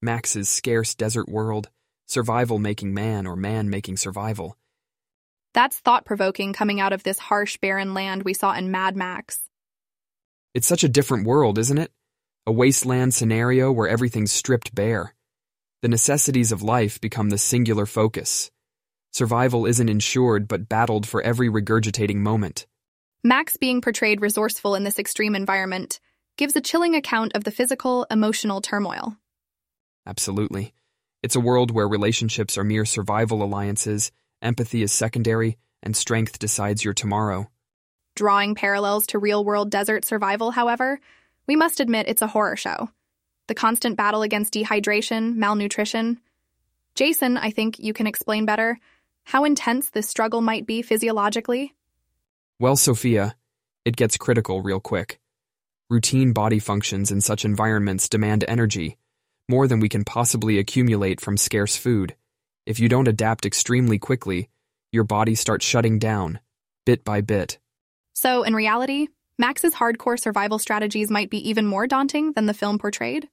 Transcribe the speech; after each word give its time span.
Max's 0.00 0.48
scarce 0.48 0.94
desert 0.94 1.28
world, 1.28 1.68
survival 2.06 2.58
making 2.58 2.94
man 2.94 3.26
or 3.26 3.34
man 3.34 3.68
making 3.68 3.96
survival. 3.96 4.56
That's 5.54 5.78
thought 5.80 6.04
provoking 6.04 6.52
coming 6.52 6.80
out 6.80 6.92
of 6.92 7.02
this 7.02 7.18
harsh, 7.18 7.56
barren 7.56 7.94
land 7.94 8.22
we 8.22 8.32
saw 8.32 8.52
in 8.52 8.70
Mad 8.70 8.96
Max. 8.96 9.40
It's 10.54 10.68
such 10.68 10.84
a 10.84 10.88
different 10.88 11.26
world, 11.26 11.58
isn't 11.58 11.78
it? 11.78 11.90
A 12.46 12.52
wasteland 12.52 13.12
scenario 13.12 13.72
where 13.72 13.88
everything's 13.88 14.32
stripped 14.32 14.74
bare. 14.74 15.14
The 15.82 15.88
necessities 15.88 16.52
of 16.52 16.62
life 16.62 17.00
become 17.00 17.30
the 17.30 17.38
singular 17.38 17.86
focus. 17.86 18.50
Survival 19.12 19.66
isn't 19.66 19.88
ensured 19.88 20.46
but 20.46 20.68
battled 20.68 21.06
for 21.08 21.22
every 21.22 21.48
regurgitating 21.48 22.16
moment. 22.16 22.66
Max 23.24 23.56
being 23.56 23.80
portrayed 23.80 24.20
resourceful 24.20 24.76
in 24.76 24.84
this 24.84 24.98
extreme 24.98 25.34
environment 25.34 25.98
gives 26.36 26.54
a 26.54 26.60
chilling 26.60 26.94
account 26.94 27.32
of 27.34 27.42
the 27.42 27.50
physical, 27.50 28.06
emotional 28.10 28.60
turmoil. 28.60 29.16
Absolutely. 30.08 30.72
It's 31.22 31.36
a 31.36 31.40
world 31.40 31.70
where 31.70 31.86
relationships 31.86 32.56
are 32.56 32.64
mere 32.64 32.86
survival 32.86 33.42
alliances, 33.42 34.10
empathy 34.40 34.82
is 34.82 34.90
secondary, 34.90 35.58
and 35.82 35.94
strength 35.94 36.38
decides 36.38 36.82
your 36.82 36.94
tomorrow. 36.94 37.50
Drawing 38.16 38.54
parallels 38.54 39.06
to 39.08 39.18
real 39.18 39.44
world 39.44 39.70
desert 39.70 40.06
survival, 40.06 40.50
however, 40.50 40.98
we 41.46 41.56
must 41.56 41.78
admit 41.78 42.08
it's 42.08 42.22
a 42.22 42.26
horror 42.26 42.56
show. 42.56 42.88
The 43.48 43.54
constant 43.54 43.98
battle 43.98 44.22
against 44.22 44.54
dehydration, 44.54 45.36
malnutrition. 45.36 46.20
Jason, 46.94 47.36
I 47.36 47.50
think 47.50 47.78
you 47.78 47.92
can 47.92 48.06
explain 48.06 48.46
better 48.46 48.78
how 49.24 49.44
intense 49.44 49.90
this 49.90 50.08
struggle 50.08 50.40
might 50.40 50.66
be 50.66 50.80
physiologically. 50.80 51.74
Well, 52.58 52.76
Sophia, 52.76 53.36
it 53.84 53.94
gets 53.96 54.16
critical 54.16 54.62
real 54.62 54.80
quick. 54.80 55.20
Routine 55.90 56.32
body 56.32 56.58
functions 56.58 57.10
in 57.10 57.20
such 57.20 57.44
environments 57.44 58.08
demand 58.08 58.44
energy, 58.48 58.96
more 59.48 59.66
than 59.66 59.80
we 59.80 59.88
can 59.88 60.04
possibly 60.04 60.58
accumulate 60.58 61.20
from 61.20 61.36
scarce 61.36 61.76
food. 61.76 62.14
If 62.66 62.80
you 62.80 62.88
don't 62.88 63.08
adapt 63.08 63.46
extremely 63.46 63.98
quickly, 63.98 64.50
your 64.92 65.04
body 65.04 65.34
starts 65.34 65.64
shutting 65.64 65.98
down, 65.98 66.40
bit 66.84 67.04
by 67.04 67.22
bit. 67.22 67.58
So, 68.14 68.42
in 68.42 68.54
reality, 68.54 69.08
Max's 69.38 69.74
hardcore 69.74 70.18
survival 70.18 70.58
strategies 70.58 71.10
might 71.10 71.30
be 71.30 71.48
even 71.48 71.66
more 71.66 71.86
daunting 71.86 72.32
than 72.32 72.46
the 72.46 72.54
film 72.54 72.78
portrayed. 72.78 73.28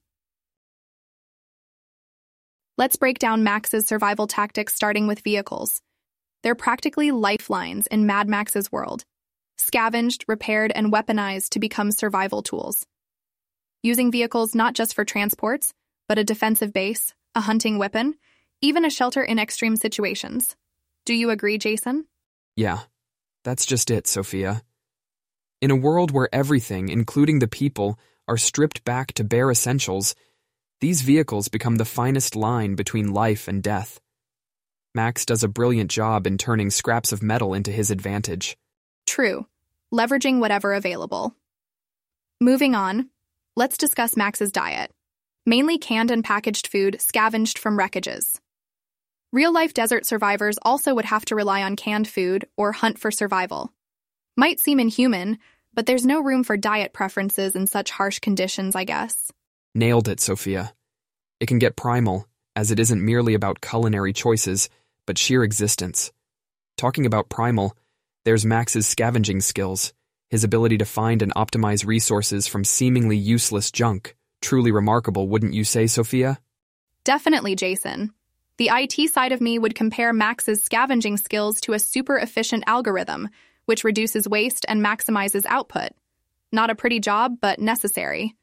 Let's 2.78 2.96
break 2.96 3.18
down 3.18 3.42
Max's 3.42 3.86
survival 3.86 4.26
tactics 4.26 4.74
starting 4.74 5.06
with 5.06 5.20
vehicles. 5.20 5.80
They're 6.42 6.54
practically 6.54 7.10
lifelines 7.10 7.86
in 7.86 8.06
Mad 8.06 8.28
Max's 8.28 8.70
world, 8.70 9.04
scavenged, 9.56 10.24
repaired, 10.28 10.72
and 10.74 10.92
weaponized 10.92 11.50
to 11.50 11.58
become 11.58 11.90
survival 11.90 12.42
tools. 12.42 12.86
Using 13.82 14.12
vehicles 14.12 14.54
not 14.54 14.74
just 14.74 14.94
for 14.94 15.04
transports, 15.04 15.72
but 16.08 16.18
a 16.18 16.24
defensive 16.24 16.72
base, 16.72 17.14
a 17.34 17.40
hunting 17.40 17.78
weapon, 17.78 18.14
even 18.60 18.84
a 18.84 18.90
shelter 18.90 19.22
in 19.22 19.38
extreme 19.38 19.76
situations. 19.76 20.56
Do 21.04 21.14
you 21.14 21.30
agree, 21.30 21.58
Jason? 21.58 22.06
Yeah, 22.56 22.80
that's 23.44 23.66
just 23.66 23.90
it, 23.90 24.06
Sophia. 24.06 24.62
In 25.60 25.70
a 25.70 25.76
world 25.76 26.10
where 26.10 26.34
everything, 26.34 26.88
including 26.88 27.38
the 27.38 27.48
people, 27.48 27.98
are 28.28 28.36
stripped 28.36 28.84
back 28.84 29.12
to 29.14 29.24
bare 29.24 29.50
essentials, 29.50 30.14
these 30.80 31.02
vehicles 31.02 31.48
become 31.48 31.76
the 31.76 31.84
finest 31.84 32.36
line 32.36 32.74
between 32.74 33.12
life 33.12 33.48
and 33.48 33.62
death. 33.62 34.00
Max 34.94 35.26
does 35.26 35.44
a 35.44 35.48
brilliant 35.48 35.90
job 35.90 36.26
in 36.26 36.38
turning 36.38 36.70
scraps 36.70 37.12
of 37.12 37.22
metal 37.22 37.54
into 37.54 37.70
his 37.70 37.90
advantage. 37.90 38.56
True, 39.06 39.46
leveraging 39.92 40.40
whatever 40.40 40.72
available. 40.72 41.34
Moving 42.40 42.74
on, 42.74 43.10
let's 43.54 43.76
discuss 43.76 44.16
Max's 44.16 44.52
diet 44.52 44.90
mainly 45.46 45.78
canned 45.78 46.10
and 46.10 46.24
packaged 46.24 46.66
food 46.66 47.00
scavenged 47.00 47.58
from 47.58 47.78
wreckages. 47.78 48.38
Real 49.32 49.52
life 49.52 49.72
desert 49.72 50.04
survivors 50.04 50.58
also 50.62 50.94
would 50.94 51.04
have 51.04 51.24
to 51.26 51.36
rely 51.36 51.62
on 51.62 51.76
canned 51.76 52.08
food 52.08 52.46
or 52.56 52.72
hunt 52.72 52.98
for 52.98 53.10
survival. 53.10 53.72
Might 54.36 54.60
seem 54.60 54.80
inhuman, 54.80 55.38
but 55.72 55.86
there's 55.86 56.06
no 56.06 56.20
room 56.20 56.42
for 56.42 56.56
diet 56.56 56.92
preferences 56.92 57.54
in 57.54 57.66
such 57.66 57.90
harsh 57.90 58.18
conditions, 58.18 58.74
I 58.74 58.84
guess. 58.84 59.30
Nailed 59.74 60.08
it, 60.08 60.20
Sophia. 60.20 60.74
It 61.38 61.46
can 61.46 61.58
get 61.58 61.76
primal, 61.76 62.26
as 62.56 62.70
it 62.70 62.80
isn't 62.80 63.04
merely 63.04 63.34
about 63.34 63.60
culinary 63.60 64.12
choices, 64.12 64.70
but 65.06 65.18
sheer 65.18 65.44
existence. 65.44 66.12
Talking 66.76 67.06
about 67.06 67.28
primal, 67.28 67.76
there's 68.24 68.46
Max's 68.46 68.86
scavenging 68.86 69.40
skills, 69.40 69.92
his 70.30 70.44
ability 70.44 70.78
to 70.78 70.84
find 70.84 71.22
and 71.22 71.34
optimize 71.34 71.86
resources 71.86 72.46
from 72.46 72.64
seemingly 72.64 73.16
useless 73.16 73.70
junk. 73.70 74.15
Truly 74.40 74.70
remarkable, 74.70 75.28
wouldn't 75.28 75.54
you 75.54 75.64
say, 75.64 75.86
Sophia? 75.86 76.38
Definitely, 77.04 77.56
Jason. 77.56 78.12
The 78.58 78.70
IT 78.72 79.10
side 79.10 79.32
of 79.32 79.40
me 79.40 79.58
would 79.58 79.74
compare 79.74 80.12
Max's 80.12 80.62
scavenging 80.62 81.18
skills 81.18 81.60
to 81.62 81.72
a 81.72 81.78
super 81.78 82.16
efficient 82.16 82.64
algorithm, 82.66 83.28
which 83.66 83.84
reduces 83.84 84.28
waste 84.28 84.64
and 84.68 84.84
maximizes 84.84 85.44
output. 85.46 85.90
Not 86.52 86.70
a 86.70 86.74
pretty 86.74 87.00
job, 87.00 87.36
but 87.40 87.58
necessary. 87.58 88.34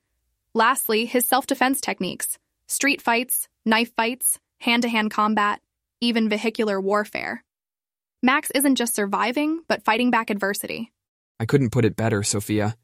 Lastly, 0.53 1.05
his 1.05 1.25
self 1.25 1.47
defense 1.47 1.81
techniques 1.81 2.37
street 2.67 3.01
fights, 3.01 3.47
knife 3.65 3.91
fights, 3.95 4.39
hand 4.59 4.83
to 4.83 4.89
hand 4.89 5.11
combat, 5.11 5.61
even 5.99 6.29
vehicular 6.29 6.79
warfare. 6.79 7.43
Max 8.21 8.51
isn't 8.51 8.75
just 8.75 8.95
surviving, 8.95 9.61
but 9.67 9.83
fighting 9.83 10.11
back 10.11 10.29
adversity. 10.29 10.91
I 11.39 11.45
couldn't 11.45 11.71
put 11.71 11.85
it 11.85 11.95
better, 11.95 12.23
Sophia. 12.23 12.77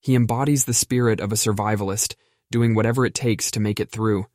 He 0.00 0.14
embodies 0.14 0.64
the 0.64 0.74
spirit 0.74 1.20
of 1.20 1.30
a 1.30 1.36
survivalist 1.36 2.14
doing 2.54 2.72
whatever 2.72 3.04
it 3.04 3.14
takes 3.14 3.50
to 3.50 3.58
make 3.58 3.80
it 3.80 3.90
through. 3.90 4.26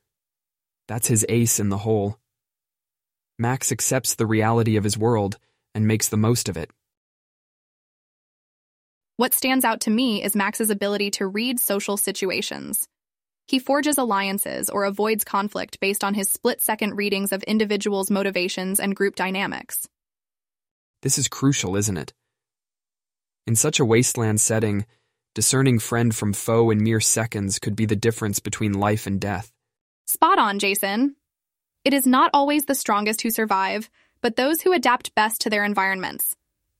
That's 0.89 1.07
his 1.07 1.25
ace 1.29 1.57
in 1.57 1.69
the 1.69 1.77
hole. 1.77 2.19
Max 3.37 3.71
accepts 3.71 4.15
the 4.15 4.25
reality 4.25 4.75
of 4.75 4.83
his 4.83 4.97
world 4.97 5.37
and 5.73 5.87
makes 5.87 6.09
the 6.09 6.17
most 6.17 6.49
of 6.49 6.57
it. 6.57 6.69
What 9.15 9.33
stands 9.33 9.63
out 9.63 9.79
to 9.81 9.89
me 9.89 10.21
is 10.21 10.35
Max's 10.35 10.69
ability 10.69 11.11
to 11.11 11.27
read 11.27 11.61
social 11.61 11.95
situations. 11.95 12.89
He 13.47 13.57
forges 13.57 13.97
alliances 13.97 14.69
or 14.69 14.83
avoids 14.83 15.23
conflict 15.23 15.79
based 15.79 16.03
on 16.03 16.13
his 16.13 16.29
split 16.29 16.61
second 16.61 16.97
readings 16.97 17.31
of 17.31 17.41
individuals' 17.43 18.11
motivations 18.11 18.81
and 18.81 18.97
group 18.97 19.15
dynamics. 19.15 19.87
This 21.03 21.17
is 21.17 21.29
crucial, 21.29 21.77
isn't 21.77 21.95
it? 21.95 22.11
In 23.47 23.55
such 23.55 23.79
a 23.79 23.85
wasteland 23.85 24.41
setting, 24.41 24.85
Discerning 25.39 25.79
friend 25.79 26.13
from 26.13 26.33
foe 26.33 26.69
in 26.69 26.83
mere 26.83 26.99
seconds 26.99 27.59
could 27.59 27.73
be 27.73 27.85
the 27.85 27.95
difference 27.95 28.39
between 28.41 28.73
life 28.73 29.07
and 29.07 29.21
death. 29.21 29.53
Spot 30.05 30.37
on, 30.37 30.59
Jason. 30.59 31.15
It 31.85 31.93
is 31.93 32.05
not 32.05 32.29
always 32.33 32.65
the 32.65 32.75
strongest 32.75 33.21
who 33.21 33.31
survive, 33.31 33.89
but 34.21 34.35
those 34.35 34.59
who 34.59 34.73
adapt 34.73 35.15
best 35.15 35.39
to 35.39 35.49
their 35.49 35.63
environments. 35.63 36.35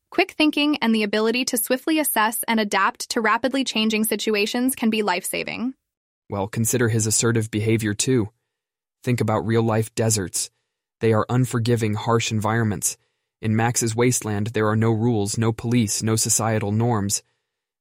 Quick 0.10 0.32
thinking 0.32 0.76
and 0.82 0.94
the 0.94 1.04
ability 1.04 1.46
to 1.46 1.58
swiftly 1.58 2.00
assess 2.00 2.44
and 2.50 2.60
adapt 2.60 3.12
to 3.12 3.22
rapidly 3.22 3.64
changing 3.64 4.04
situations 4.04 4.76
can 4.76 4.90
be 4.90 5.04
life 5.04 5.24
saving. 5.24 5.74
Well, 6.30 6.50
consider 6.50 6.90
his 6.90 7.08
assertive 7.08 7.50
behavior 7.50 7.94
too. 7.94 8.28
Think 9.06 9.22
about 9.22 9.48
real 9.48 9.64
life 9.64 9.96
deserts. 9.96 10.50
They 11.00 11.14
are 11.14 11.26
unforgiving, 11.30 11.94
harsh 11.94 12.30
environments. 12.30 12.98
In 13.42 13.56
Max's 13.56 13.96
wasteland, 13.96 14.48
there 14.48 14.68
are 14.68 14.76
no 14.76 14.92
rules, 14.92 15.38
no 15.38 15.54
police, 15.54 16.04
no 16.04 16.18
societal 16.18 16.74
norms. 16.74 17.24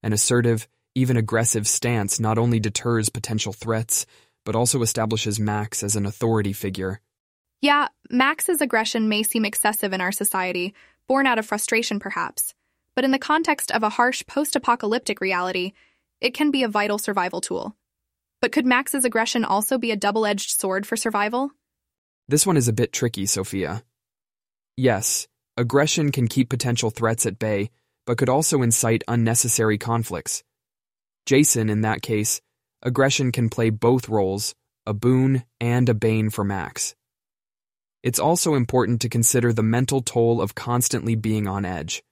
An 0.02 0.12
assertive, 0.12 0.68
even 0.94 1.16
aggressive 1.16 1.66
stance 1.66 2.20
not 2.20 2.38
only 2.38 2.60
deters 2.60 3.08
potential 3.08 3.52
threats, 3.52 4.06
but 4.44 4.56
also 4.56 4.82
establishes 4.82 5.38
Max 5.38 5.82
as 5.82 5.96
an 5.96 6.06
authority 6.06 6.52
figure. 6.52 7.00
Yeah, 7.60 7.88
Max's 8.10 8.60
aggression 8.60 9.08
may 9.08 9.22
seem 9.22 9.44
excessive 9.44 9.92
in 9.92 10.00
our 10.00 10.12
society, 10.12 10.74
born 11.08 11.26
out 11.26 11.38
of 11.38 11.46
frustration 11.46 11.98
perhaps, 11.98 12.54
but 12.94 13.04
in 13.04 13.10
the 13.10 13.18
context 13.18 13.70
of 13.70 13.82
a 13.82 13.88
harsh 13.88 14.24
post 14.26 14.56
apocalyptic 14.56 15.20
reality, 15.20 15.72
it 16.20 16.34
can 16.34 16.50
be 16.50 16.62
a 16.62 16.68
vital 16.68 16.98
survival 16.98 17.40
tool. 17.40 17.76
But 18.40 18.52
could 18.52 18.66
Max's 18.66 19.04
aggression 19.04 19.44
also 19.44 19.78
be 19.78 19.90
a 19.90 19.96
double 19.96 20.24
edged 20.24 20.50
sword 20.50 20.86
for 20.86 20.96
survival? 20.96 21.50
This 22.28 22.46
one 22.46 22.56
is 22.56 22.68
a 22.68 22.72
bit 22.72 22.92
tricky, 22.92 23.26
Sophia. 23.26 23.82
Yes, 24.76 25.26
aggression 25.56 26.12
can 26.12 26.28
keep 26.28 26.48
potential 26.48 26.90
threats 26.90 27.26
at 27.26 27.38
bay, 27.38 27.70
but 28.08 28.16
could 28.16 28.30
also 28.30 28.62
incite 28.62 29.04
unnecessary 29.06 29.76
conflicts. 29.76 30.42
Jason, 31.26 31.68
in 31.68 31.82
that 31.82 32.00
case, 32.00 32.40
aggression 32.80 33.30
can 33.30 33.50
play 33.50 33.68
both 33.68 34.08
roles, 34.08 34.54
a 34.86 34.94
boon 34.94 35.44
and 35.60 35.90
a 35.90 35.94
bane 35.94 36.30
for 36.30 36.42
Max. 36.42 36.94
It's 38.02 38.18
also 38.18 38.54
important 38.54 39.02
to 39.02 39.10
consider 39.10 39.52
the 39.52 39.62
mental 39.62 40.00
toll 40.00 40.40
of 40.40 40.54
constantly 40.54 41.16
being 41.16 41.46
on 41.46 41.66
edge. 41.66 42.02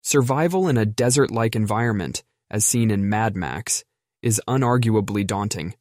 Survival 0.00 0.68
in 0.68 0.78
a 0.78 0.86
desert 0.86 1.32
like 1.32 1.56
environment, 1.56 2.22
as 2.48 2.64
seen 2.64 2.88
in 2.88 3.08
Mad 3.08 3.34
Max, 3.34 3.82
is 4.22 4.40
unarguably 4.46 5.26
daunting. 5.26 5.74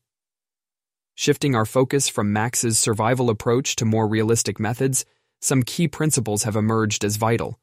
Shifting 1.13 1.53
our 1.53 1.67
focus 1.67 2.09
from 2.09 2.33
Max's 2.33 2.79
survival 2.79 3.29
approach 3.29 3.75
to 3.75 3.85
more 3.85 4.07
realistic 4.07 4.59
methods, 4.59 5.05
some 5.39 5.61
key 5.61 5.87
principles 5.87 6.45
have 6.45 6.55
emerged 6.55 7.03
as 7.03 7.17
vital. 7.17 7.59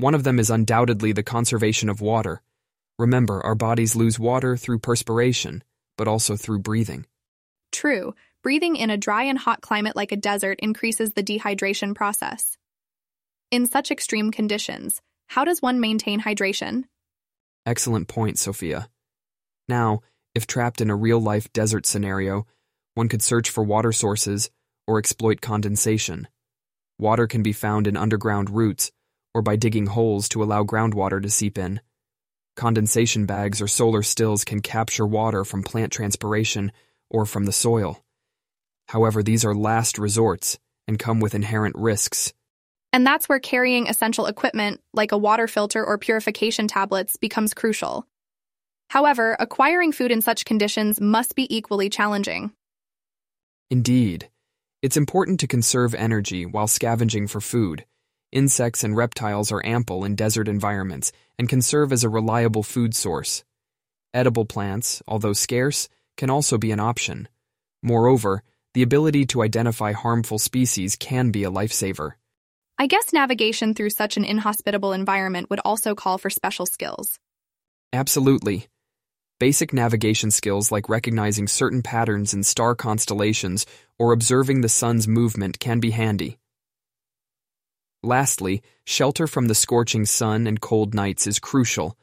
One 0.00 0.14
of 0.14 0.24
them 0.24 0.38
is 0.38 0.48
undoubtedly 0.48 1.12
the 1.12 1.22
conservation 1.22 1.90
of 1.90 2.00
water. 2.00 2.40
Remember, 2.98 3.44
our 3.44 3.54
bodies 3.54 3.94
lose 3.94 4.18
water 4.18 4.56
through 4.56 4.78
perspiration, 4.78 5.62
but 5.98 6.08
also 6.08 6.36
through 6.36 6.60
breathing. 6.60 7.04
True, 7.70 8.14
breathing 8.42 8.76
in 8.76 8.88
a 8.88 8.96
dry 8.96 9.24
and 9.24 9.36
hot 9.36 9.60
climate 9.60 9.94
like 9.94 10.10
a 10.10 10.16
desert 10.16 10.58
increases 10.60 11.12
the 11.12 11.22
dehydration 11.22 11.94
process. 11.94 12.56
In 13.50 13.66
such 13.66 13.90
extreme 13.90 14.30
conditions, 14.30 15.02
how 15.26 15.44
does 15.44 15.60
one 15.60 15.80
maintain 15.80 16.22
hydration? 16.22 16.84
Excellent 17.66 18.08
point, 18.08 18.38
Sophia. 18.38 18.88
Now, 19.68 20.00
if 20.34 20.46
trapped 20.46 20.80
in 20.80 20.88
a 20.88 20.96
real 20.96 21.20
life 21.20 21.52
desert 21.52 21.84
scenario, 21.84 22.46
one 22.94 23.10
could 23.10 23.20
search 23.20 23.50
for 23.50 23.62
water 23.62 23.92
sources 23.92 24.50
or 24.86 24.98
exploit 24.98 25.42
condensation. 25.42 26.26
Water 26.98 27.26
can 27.26 27.42
be 27.42 27.52
found 27.52 27.86
in 27.86 27.98
underground 27.98 28.48
roots 28.48 28.92
or 29.34 29.42
by 29.42 29.56
digging 29.56 29.86
holes 29.86 30.28
to 30.30 30.42
allow 30.42 30.64
groundwater 30.64 31.22
to 31.22 31.30
seep 31.30 31.58
in. 31.58 31.80
Condensation 32.56 33.26
bags 33.26 33.62
or 33.62 33.68
solar 33.68 34.02
stills 34.02 34.44
can 34.44 34.60
capture 34.60 35.06
water 35.06 35.44
from 35.44 35.62
plant 35.62 35.92
transpiration 35.92 36.72
or 37.08 37.24
from 37.26 37.44
the 37.44 37.52
soil. 37.52 38.02
However, 38.88 39.22
these 39.22 39.44
are 39.44 39.54
last 39.54 39.98
resorts 39.98 40.58
and 40.88 40.98
come 40.98 41.20
with 41.20 41.34
inherent 41.34 41.76
risks. 41.78 42.32
And 42.92 43.06
that's 43.06 43.28
where 43.28 43.38
carrying 43.38 43.88
essential 43.88 44.26
equipment, 44.26 44.80
like 44.92 45.12
a 45.12 45.18
water 45.18 45.46
filter 45.46 45.84
or 45.84 45.96
purification 45.96 46.66
tablets, 46.66 47.16
becomes 47.16 47.54
crucial. 47.54 48.06
However, 48.88 49.36
acquiring 49.38 49.92
food 49.92 50.10
in 50.10 50.20
such 50.20 50.44
conditions 50.44 51.00
must 51.00 51.36
be 51.36 51.46
equally 51.54 51.88
challenging. 51.88 52.52
Indeed. 53.70 54.28
It's 54.82 54.96
important 54.96 55.38
to 55.40 55.46
conserve 55.46 55.94
energy 55.94 56.44
while 56.44 56.66
scavenging 56.66 57.28
for 57.28 57.40
food. 57.40 57.84
Insects 58.32 58.84
and 58.84 58.96
reptiles 58.96 59.50
are 59.50 59.64
ample 59.66 60.04
in 60.04 60.14
desert 60.14 60.46
environments 60.46 61.10
and 61.36 61.48
can 61.48 61.60
serve 61.60 61.92
as 61.92 62.04
a 62.04 62.08
reliable 62.08 62.62
food 62.62 62.94
source. 62.94 63.42
Edible 64.14 64.44
plants, 64.44 65.02
although 65.08 65.32
scarce, 65.32 65.88
can 66.16 66.30
also 66.30 66.56
be 66.56 66.70
an 66.70 66.78
option. 66.78 67.28
Moreover, 67.82 68.44
the 68.74 68.82
ability 68.82 69.26
to 69.26 69.42
identify 69.42 69.92
harmful 69.92 70.38
species 70.38 70.94
can 70.94 71.30
be 71.32 71.42
a 71.42 71.50
lifesaver. 71.50 72.12
I 72.78 72.86
guess 72.86 73.12
navigation 73.12 73.74
through 73.74 73.90
such 73.90 74.16
an 74.16 74.24
inhospitable 74.24 74.92
environment 74.92 75.50
would 75.50 75.60
also 75.64 75.94
call 75.94 76.16
for 76.16 76.30
special 76.30 76.66
skills. 76.66 77.18
Absolutely. 77.92 78.68
Basic 79.40 79.72
navigation 79.72 80.30
skills 80.30 80.70
like 80.70 80.88
recognizing 80.88 81.48
certain 81.48 81.82
patterns 81.82 82.32
in 82.32 82.44
star 82.44 82.76
constellations 82.76 83.66
or 83.98 84.12
observing 84.12 84.60
the 84.60 84.68
sun's 84.68 85.08
movement 85.08 85.58
can 85.58 85.80
be 85.80 85.90
handy. 85.90 86.38
Lastly, 88.02 88.62
shelter 88.84 89.26
from 89.26 89.46
the 89.46 89.54
scorching 89.54 90.06
sun 90.06 90.46
and 90.46 90.60
cold 90.60 90.94
nights 90.94 91.26
is 91.26 91.38
crucial, 91.38 91.98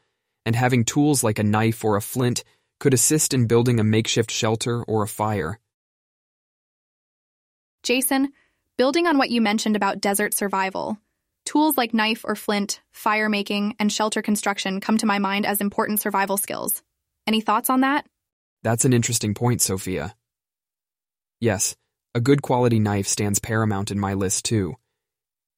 and 0.45 0.55
having 0.55 0.85
tools 0.85 1.23
like 1.23 1.39
a 1.39 1.43
knife 1.43 1.83
or 1.83 1.95
a 1.95 2.01
flint 2.01 2.43
could 2.79 2.93
assist 2.93 3.33
in 3.33 3.47
building 3.47 3.79
a 3.79 3.83
makeshift 3.83 4.29
shelter 4.29 4.83
or 4.83 5.01
a 5.03 5.07
fire. 5.07 5.59
Jason, 7.81 8.31
building 8.77 9.07
on 9.07 9.17
what 9.17 9.31
you 9.31 9.41
mentioned 9.41 9.75
about 9.75 9.99
desert 9.99 10.35
survival, 10.35 10.97
tools 11.45 11.77
like 11.77 11.93
knife 11.93 12.23
or 12.23 12.35
flint, 12.35 12.81
fire 12.91 13.29
making, 13.29 13.75
and 13.79 13.91
shelter 13.91 14.21
construction 14.21 14.79
come 14.79 14.99
to 14.99 15.05
my 15.05 15.17
mind 15.17 15.45
as 15.45 15.61
important 15.61 15.99
survival 15.99 16.37
skills. 16.37 16.83
Any 17.25 17.41
thoughts 17.41 17.69
on 17.71 17.81
that? 17.81 18.05
That's 18.61 18.85
an 18.85 18.93
interesting 18.93 19.33
point, 19.33 19.61
Sophia. 19.61 20.15
Yes, 21.39 21.75
a 22.13 22.21
good 22.21 22.41
quality 22.41 22.79
knife 22.79 23.07
stands 23.07 23.39
paramount 23.39 23.89
in 23.89 23.99
my 23.99 24.13
list, 24.13 24.45
too. 24.45 24.75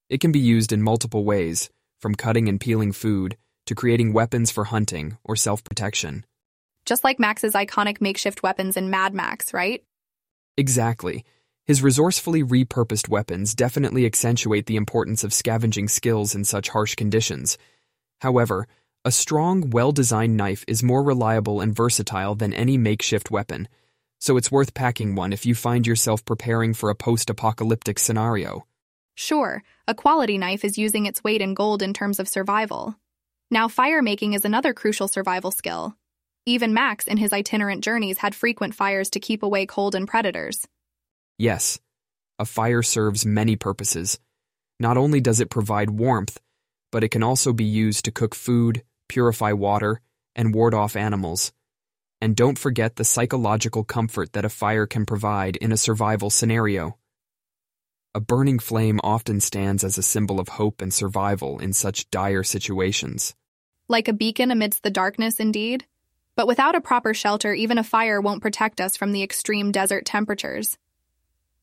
It 0.10 0.22
can 0.22 0.32
be 0.32 0.40
used 0.40 0.72
in 0.72 0.82
multiple 0.82 1.24
ways, 1.24 1.70
from 2.00 2.16
cutting 2.16 2.50
and 2.50 2.60
peeling 2.60 2.92
food 2.92 3.38
to 3.68 3.76
creating 3.76 4.12
weapons 4.12 4.50
for 4.50 4.64
hunting 4.66 5.18
or 5.24 5.36
self 5.36 5.64
protection. 5.64 6.26
Just 6.86 7.04
like 7.04 7.20
Max's 7.20 7.54
iconic 7.54 8.02
makeshift 8.02 8.42
weapons 8.42 8.76
in 8.76 8.90
Mad 8.90 9.14
Max, 9.14 9.54
right? 9.54 9.84
Exactly. 10.58 11.24
His 11.68 11.84
resourcefully 11.84 12.44
repurposed 12.44 13.08
weapons 13.08 13.54
definitely 13.54 14.08
accentuate 14.08 14.66
the 14.66 14.78
importance 14.78 15.24
of 15.24 15.32
scavenging 15.32 15.88
skills 15.88 16.34
in 16.34 16.44
such 16.44 16.70
harsh 16.70 16.96
conditions. 16.96 17.60
However, 18.22 18.68
a 19.06 19.12
strong, 19.12 19.70
well 19.70 19.92
designed 19.92 20.36
knife 20.36 20.66
is 20.68 20.82
more 20.82 21.04
reliable 21.04 21.62
and 21.62 21.76
versatile 21.76 22.34
than 22.34 22.54
any 22.54 22.78
makeshift 22.80 23.30
weapon, 23.30 23.68
so 24.20 24.36
it's 24.36 24.52
worth 24.52 24.74
packing 24.74 25.14
one 25.14 25.32
if 25.32 25.46
you 25.46 25.54
find 25.54 25.86
yourself 25.86 26.26
preparing 26.26 26.74
for 26.74 26.90
a 26.90 26.96
post 26.96 27.30
apocalyptic 27.30 28.00
scenario. 28.00 28.66
Sure, 29.22 29.64
a 29.86 29.94
quality 29.94 30.38
knife 30.38 30.64
is 30.64 30.78
using 30.78 31.06
its 31.06 31.22
weight 31.26 31.42
in 31.42 31.54
gold 31.54 31.82
in 31.82 31.94
terms 31.94 32.22
of 32.22 32.28
survival. 32.30 32.96
Now, 33.52 33.68
fire 33.68 34.02
making 34.02 34.32
is 34.32 34.46
another 34.46 34.74
crucial 34.74 35.10
survival 35.10 35.52
skill. 35.52 35.98
Even 36.46 36.74
Max, 36.74 37.06
in 37.06 37.18
his 37.18 37.34
itinerant 37.34 37.84
journeys, 37.84 38.20
had 38.20 38.34
frequent 38.34 38.76
fires 38.76 39.10
to 39.10 39.20
keep 39.20 39.44
away 39.44 39.66
cold 39.66 39.94
and 39.94 40.08
predators. 40.08 40.66
Yes, 41.38 41.80
a 42.40 42.46
fire 42.46 42.82
serves 42.82 43.26
many 43.26 43.58
purposes. 43.58 44.22
Not 44.80 44.96
only 44.96 45.20
does 45.20 45.42
it 45.42 45.50
provide 45.50 45.90
warmth, 45.90 46.40
but 46.90 47.04
it 47.04 47.10
can 47.10 47.22
also 47.22 47.52
be 47.52 47.66
used 47.66 48.06
to 48.06 48.12
cook 48.12 48.34
food, 48.34 48.84
purify 49.10 49.52
water, 49.52 50.00
and 50.34 50.56
ward 50.56 50.74
off 50.74 50.96
animals. 50.96 51.52
And 52.22 52.38
don't 52.38 52.58
forget 52.58 52.96
the 52.96 53.04
psychological 53.04 53.84
comfort 53.84 54.32
that 54.32 54.46
a 54.46 54.50
fire 54.50 54.86
can 54.86 55.06
provide 55.06 55.58
in 55.58 55.74
a 55.74 55.78
survival 55.78 56.30
scenario. 56.30 56.96
A 58.16 58.20
burning 58.20 58.58
flame 58.58 59.00
often 59.04 59.40
stands 59.40 59.84
as 59.84 60.00
a 60.00 60.04
symbol 60.04 60.40
of 60.40 60.50
hope 60.50 60.82
and 60.82 60.92
survival 60.92 61.60
in 61.60 61.74
such 61.74 62.10
dire 62.10 62.42
situations. 62.42 63.36
Like 63.88 64.08
a 64.08 64.14
beacon 64.14 64.50
amidst 64.50 64.82
the 64.82 64.90
darkness, 64.90 65.40
indeed. 65.40 65.86
But 66.36 66.48
without 66.48 66.74
a 66.74 66.82
proper 66.82 67.14
shelter, 67.14 67.54
even 67.54 67.78
a 67.78 67.84
fire 67.84 68.20
won't 68.20 68.42
protect 68.42 68.82
us 68.82 68.98
from 68.98 69.12
the 69.12 69.22
extreme 69.22 69.72
desert 69.72 70.06
temperatures. 70.06 70.80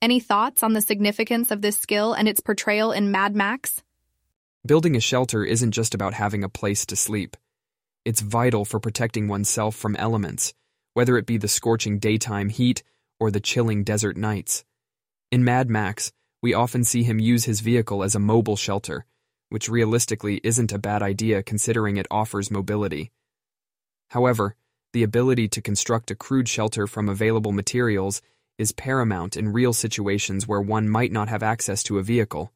Any 0.01 0.21
thoughts 0.21 0.63
on 0.63 0.73
the 0.73 0.81
significance 0.81 1.51
of 1.51 1.63
this 1.63 1.79
skill 1.79 2.13
and 2.13 2.29
its 2.29 2.39
portrayal 2.39 2.93
in 2.93 3.11
Mad 3.11 3.35
Max? 3.35 3.83
Building 4.65 4.95
a 4.95 5.01
shelter 5.01 5.45
isn't 5.45 5.73
just 5.73 5.97
about 5.97 6.15
having 6.15 6.45
a 6.45 6.49
place 6.49 6.87
to 6.87 6.97
sleep. 6.97 7.37
It's 8.05 8.21
vital 8.21 8.65
for 8.65 8.79
protecting 8.79 9.27
oneself 9.27 9.75
from 9.75 9.97
elements, 9.97 10.55
whether 10.95 11.17
it 11.17 11.27
be 11.27 11.39
the 11.39 11.49
scorching 11.49 11.99
daytime 11.99 12.51
heat 12.51 12.85
or 13.19 13.33
the 13.33 13.41
chilling 13.41 13.83
desert 13.83 14.17
nights. 14.17 14.65
In 15.33 15.43
Mad 15.43 15.69
Max, 15.69 16.13
we 16.47 16.55
often 16.55 16.85
see 16.85 17.03
him 17.03 17.19
use 17.19 17.45
his 17.45 17.59
vehicle 17.59 18.05
as 18.05 18.15
a 18.15 18.21
mobile 18.21 18.55
shelter, 18.55 19.05
which 19.49 19.69
realistically 19.69 20.41
isn't 20.45 20.71
a 20.71 20.79
bad 20.79 21.03
idea 21.03 21.43
considering 21.43 21.97
it 21.97 22.07
offers 22.09 22.53
mobility. 22.53 23.11
However, 24.11 24.55
the 24.93 25.03
ability 25.03 25.49
to 25.49 25.61
construct 25.61 26.13
a 26.13 26.15
crude 26.15 26.49
shelter 26.49 26.87
from 26.87 27.09
available 27.09 27.51
materials 27.51 28.23
is 28.59 28.71
paramount 28.71 29.37
in 29.37 29.53
real 29.53 29.73
situations 29.73 30.47
where 30.47 30.61
one 30.61 30.89
might 30.89 31.11
not 31.11 31.27
have 31.27 31.43
access 31.43 31.83
to 31.83 31.99
a 31.99 32.05
vehicle. 32.05 32.53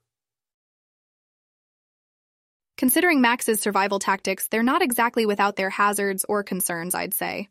Considering 2.78 3.20
Max's 3.20 3.58
survival 3.58 3.98
tactics, 3.98 4.46
they're 4.46 4.62
not 4.62 4.82
exactly 4.82 5.26
without 5.26 5.56
their 5.56 5.70
hazards 5.70 6.24
or 6.28 6.44
concerns, 6.44 6.94
I'd 6.94 7.12
say. 7.12 7.48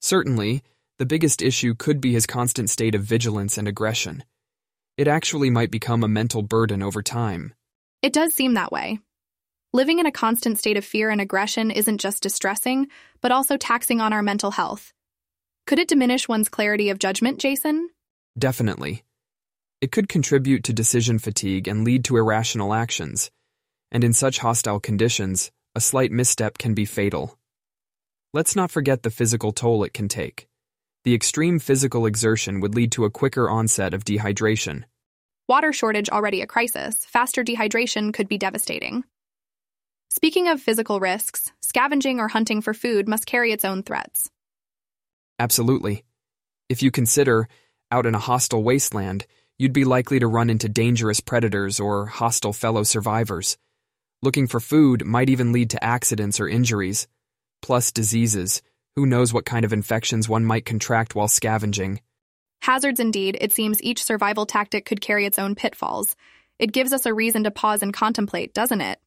Certainly, 0.00 0.64
the 0.98 1.06
biggest 1.06 1.40
issue 1.40 1.76
could 1.76 2.00
be 2.00 2.14
his 2.14 2.26
constant 2.26 2.68
state 2.68 2.96
of 2.96 3.04
vigilance 3.04 3.58
and 3.58 3.68
aggression. 3.68 4.24
It 5.00 5.08
actually 5.08 5.48
might 5.48 5.70
become 5.70 6.04
a 6.04 6.08
mental 6.08 6.42
burden 6.42 6.82
over 6.82 7.02
time. 7.02 7.54
It 8.02 8.12
does 8.12 8.34
seem 8.34 8.54
that 8.54 8.70
way. 8.70 9.00
Living 9.72 9.98
in 9.98 10.06
a 10.06 10.12
constant 10.12 10.58
state 10.58 10.76
of 10.76 10.84
fear 10.84 11.08
and 11.08 11.20
aggression 11.20 11.70
isn't 11.70 11.98
just 11.98 12.22
distressing, 12.22 12.88
but 13.22 13.32
also 13.32 13.56
taxing 13.56 14.00
on 14.00 14.12
our 14.12 14.22
mental 14.22 14.50
health. 14.50 14.92
Could 15.66 15.78
it 15.78 15.88
diminish 15.88 16.28
one's 16.28 16.50
clarity 16.50 16.90
of 16.90 16.98
judgment, 16.98 17.38
Jason? 17.38 17.88
Definitely. 18.38 19.04
It 19.80 19.90
could 19.90 20.08
contribute 20.08 20.64
to 20.64 20.74
decision 20.74 21.18
fatigue 21.18 21.66
and 21.66 21.84
lead 21.84 22.04
to 22.04 22.18
irrational 22.18 22.74
actions 22.74 23.30
and 23.92 24.04
in 24.04 24.12
such 24.12 24.38
hostile 24.38 24.80
conditions, 24.80 25.50
a 25.74 25.80
slight 25.80 26.12
misstep 26.12 26.58
can 26.58 26.74
be 26.74 26.84
fatal. 26.84 27.38
Let's 28.32 28.54
not 28.54 28.70
forget 28.70 29.02
the 29.02 29.10
physical 29.10 29.52
toll 29.52 29.82
it 29.82 29.92
can 29.92 30.08
take. 30.08 30.46
The 31.04 31.14
extreme 31.14 31.58
physical 31.58 32.06
exertion 32.06 32.60
would 32.60 32.74
lead 32.74 32.92
to 32.92 33.04
a 33.04 33.10
quicker 33.10 33.50
onset 33.50 33.94
of 33.94 34.04
dehydration. 34.04 34.84
Water 35.50 35.72
shortage 35.72 36.08
already 36.08 36.42
a 36.42 36.46
crisis, 36.46 37.04
faster 37.06 37.42
dehydration 37.42 38.14
could 38.14 38.28
be 38.28 38.38
devastating. 38.38 39.02
Speaking 40.08 40.46
of 40.46 40.60
physical 40.60 41.00
risks, 41.00 41.50
scavenging 41.60 42.20
or 42.20 42.28
hunting 42.28 42.60
for 42.60 42.72
food 42.72 43.08
must 43.08 43.26
carry 43.26 43.50
its 43.50 43.64
own 43.64 43.82
threats. 43.82 44.30
Absolutely. 45.40 46.04
If 46.68 46.84
you 46.84 46.92
consider, 46.92 47.48
out 47.90 48.06
in 48.06 48.14
a 48.14 48.20
hostile 48.20 48.62
wasteland, 48.62 49.26
you'd 49.58 49.72
be 49.72 49.84
likely 49.84 50.20
to 50.20 50.28
run 50.28 50.50
into 50.50 50.68
dangerous 50.68 51.18
predators 51.18 51.80
or 51.80 52.06
hostile 52.06 52.52
fellow 52.52 52.84
survivors. 52.84 53.58
Looking 54.22 54.46
for 54.46 54.60
food 54.60 55.04
might 55.04 55.30
even 55.30 55.50
lead 55.50 55.70
to 55.70 55.82
accidents 55.82 56.38
or 56.38 56.48
injuries, 56.48 57.08
plus 57.60 57.90
diseases. 57.90 58.62
Who 58.94 59.04
knows 59.04 59.32
what 59.32 59.46
kind 59.46 59.64
of 59.64 59.72
infections 59.72 60.28
one 60.28 60.44
might 60.44 60.64
contract 60.64 61.16
while 61.16 61.26
scavenging? 61.26 62.02
Hazards 62.62 63.00
indeed, 63.00 63.38
it 63.40 63.52
seems 63.52 63.82
each 63.82 64.04
survival 64.04 64.46
tactic 64.46 64.84
could 64.84 65.00
carry 65.00 65.24
its 65.24 65.38
own 65.38 65.54
pitfalls. 65.54 66.14
It 66.58 66.72
gives 66.72 66.92
us 66.92 67.06
a 67.06 67.14
reason 67.14 67.44
to 67.44 67.50
pause 67.50 67.82
and 67.82 67.92
contemplate, 67.92 68.52
doesn't 68.52 68.80
it? 68.80 68.98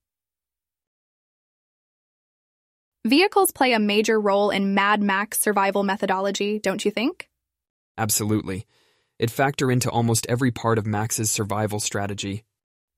Vehicles 3.05 3.51
play 3.51 3.73
a 3.73 3.79
major 3.79 4.19
role 4.19 4.49
in 4.49 4.73
Mad 4.73 5.03
Max 5.03 5.39
survival 5.39 5.83
methodology, 5.83 6.57
don't 6.57 6.83
you 6.83 6.89
think? 6.89 7.29
Absolutely. 7.97 8.65
It 9.19 9.29
factor 9.29 9.69
into 9.69 9.91
almost 9.91 10.25
every 10.27 10.51
part 10.51 10.77
of 10.77 10.87
Max's 10.87 11.29
survival 11.29 11.79
strategy. 11.79 12.43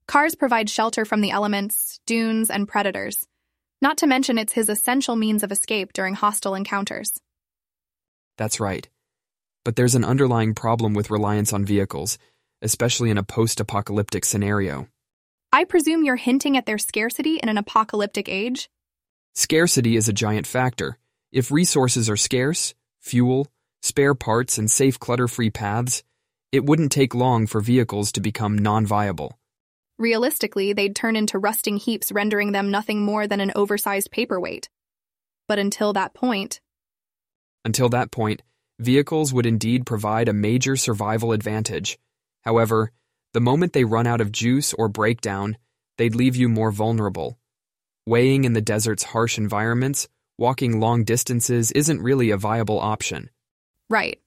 Cars 0.06 0.34
provide 0.34 0.70
shelter 0.70 1.04
from 1.04 1.20
the 1.20 1.32
elements, 1.32 2.00
dunes, 2.06 2.50
and 2.50 2.68
predators. 2.68 3.26
Not 3.82 3.98
to 3.98 4.06
mention 4.06 4.38
it's 4.38 4.52
his 4.52 4.68
essential 4.68 5.16
means 5.16 5.42
of 5.42 5.52
escape 5.52 5.92
during 5.92 6.14
hostile 6.14 6.54
encounters. 6.54 7.12
That's 8.38 8.60
right. 8.60 8.88
But 9.66 9.74
there's 9.74 9.96
an 9.96 10.04
underlying 10.04 10.54
problem 10.54 10.94
with 10.94 11.10
reliance 11.10 11.52
on 11.52 11.64
vehicles, 11.64 12.18
especially 12.62 13.10
in 13.10 13.18
a 13.18 13.24
post 13.24 13.58
apocalyptic 13.58 14.24
scenario. 14.24 14.86
I 15.52 15.64
presume 15.64 16.04
you're 16.04 16.14
hinting 16.14 16.56
at 16.56 16.66
their 16.66 16.78
scarcity 16.78 17.38
in 17.38 17.48
an 17.48 17.58
apocalyptic 17.58 18.28
age? 18.28 18.70
Scarcity 19.34 19.96
is 19.96 20.08
a 20.08 20.12
giant 20.12 20.46
factor. 20.46 20.98
If 21.32 21.50
resources 21.50 22.08
are 22.08 22.16
scarce, 22.16 22.74
fuel, 23.00 23.48
spare 23.82 24.14
parts, 24.14 24.56
and 24.56 24.70
safe 24.70 25.00
clutter 25.00 25.26
free 25.26 25.50
paths, 25.50 26.04
it 26.52 26.64
wouldn't 26.64 26.92
take 26.92 27.12
long 27.12 27.48
for 27.48 27.60
vehicles 27.60 28.12
to 28.12 28.20
become 28.20 28.56
non 28.56 28.86
viable. 28.86 29.36
Realistically, 29.98 30.74
they'd 30.74 30.94
turn 30.94 31.16
into 31.16 31.40
rusting 31.40 31.76
heaps, 31.76 32.12
rendering 32.12 32.52
them 32.52 32.70
nothing 32.70 33.02
more 33.02 33.26
than 33.26 33.40
an 33.40 33.50
oversized 33.56 34.12
paperweight. 34.12 34.68
But 35.48 35.58
until 35.58 35.92
that 35.94 36.14
point. 36.14 36.60
Until 37.64 37.88
that 37.88 38.12
point, 38.12 38.42
vehicles 38.78 39.32
would 39.32 39.46
indeed 39.46 39.86
provide 39.86 40.28
a 40.28 40.32
major 40.32 40.76
survival 40.76 41.32
advantage. 41.32 41.98
However, 42.42 42.92
the 43.32 43.40
moment 43.40 43.72
they 43.72 43.84
run 43.84 44.06
out 44.06 44.20
of 44.20 44.32
juice 44.32 44.72
or 44.72 44.88
break 44.88 45.20
down, 45.20 45.56
they'd 45.98 46.14
leave 46.14 46.36
you 46.36 46.48
more 46.48 46.70
vulnerable. 46.70 47.38
Weighing 48.06 48.44
in 48.44 48.52
the 48.52 48.60
desert's 48.60 49.02
harsh 49.02 49.36
environments, 49.36 50.08
walking 50.38 50.80
long 50.80 51.04
distances 51.04 51.72
isn't 51.72 52.02
really 52.02 52.30
a 52.30 52.36
viable 52.36 52.78
option. 52.78 53.30
Right. 53.88 54.20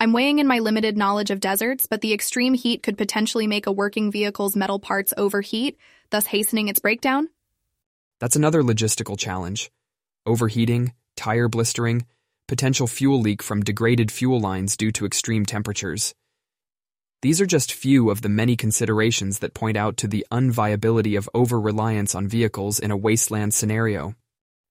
I'm 0.00 0.12
weighing 0.12 0.40
in 0.40 0.48
my 0.48 0.58
limited 0.58 0.96
knowledge 0.96 1.30
of 1.30 1.38
deserts, 1.38 1.86
but 1.86 2.00
the 2.00 2.12
extreme 2.12 2.54
heat 2.54 2.82
could 2.82 2.98
potentially 2.98 3.46
make 3.46 3.66
a 3.66 3.72
working 3.72 4.10
vehicle's 4.10 4.56
metal 4.56 4.80
parts 4.80 5.14
overheat, 5.16 5.78
thus 6.10 6.26
hastening 6.26 6.68
its 6.68 6.80
breakdown. 6.80 7.28
That's 8.18 8.34
another 8.34 8.62
logistical 8.62 9.18
challenge. 9.18 9.70
Overheating, 10.26 10.92
tire 11.16 11.48
blistering, 11.48 12.06
potential 12.48 12.86
fuel 12.86 13.20
leak 13.20 13.42
from 13.42 13.62
degraded 13.62 14.10
fuel 14.10 14.40
lines 14.40 14.76
due 14.76 14.92
to 14.92 15.06
extreme 15.06 15.46
temperatures. 15.46 16.14
These 17.22 17.40
are 17.40 17.46
just 17.46 17.72
few 17.72 18.10
of 18.10 18.20
the 18.20 18.28
many 18.28 18.56
considerations 18.56 19.38
that 19.38 19.54
point 19.54 19.76
out 19.76 19.96
to 19.98 20.08
the 20.08 20.26
unviability 20.32 21.16
of 21.16 21.30
over 21.32 21.60
reliance 21.60 22.16
on 22.16 22.26
vehicles 22.26 22.80
in 22.80 22.90
a 22.90 22.96
wasteland 22.96 23.54
scenario. 23.54 24.16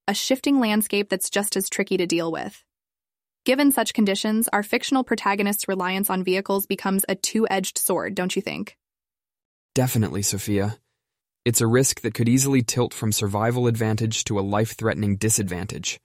A 0.08 0.14
shifting 0.14 0.60
landscape 0.60 1.10
that's 1.10 1.30
just 1.30 1.56
as 1.56 1.70
tricky 1.70 1.96
to 1.96 2.06
deal 2.06 2.30
with. 2.30 2.62
Given 3.46 3.72
such 3.72 3.94
conditions, 3.94 4.50
our 4.52 4.64
fictional 4.64 5.04
protagonist's 5.04 5.68
reliance 5.68 6.10
on 6.10 6.24
vehicles 6.24 6.66
becomes 6.66 7.06
a 7.08 7.16
two 7.16 7.48
edged 7.50 7.78
sword, 7.78 8.16
don't 8.16 8.36
you 8.36 8.42
think? 8.42 8.78
Definitely, 9.74 10.22
Sophia. 10.22 10.78
It's 11.46 11.62
a 11.62 11.68
risk 11.68 12.02
that 12.02 12.14
could 12.14 12.28
easily 12.28 12.62
tilt 12.62 12.94
from 12.94 13.14
survival 13.14 13.66
advantage 13.66 14.26
to 14.26 14.38
a 14.38 14.42
life 14.42 14.76
threatening 14.76 15.16
disadvantage. 15.16 16.00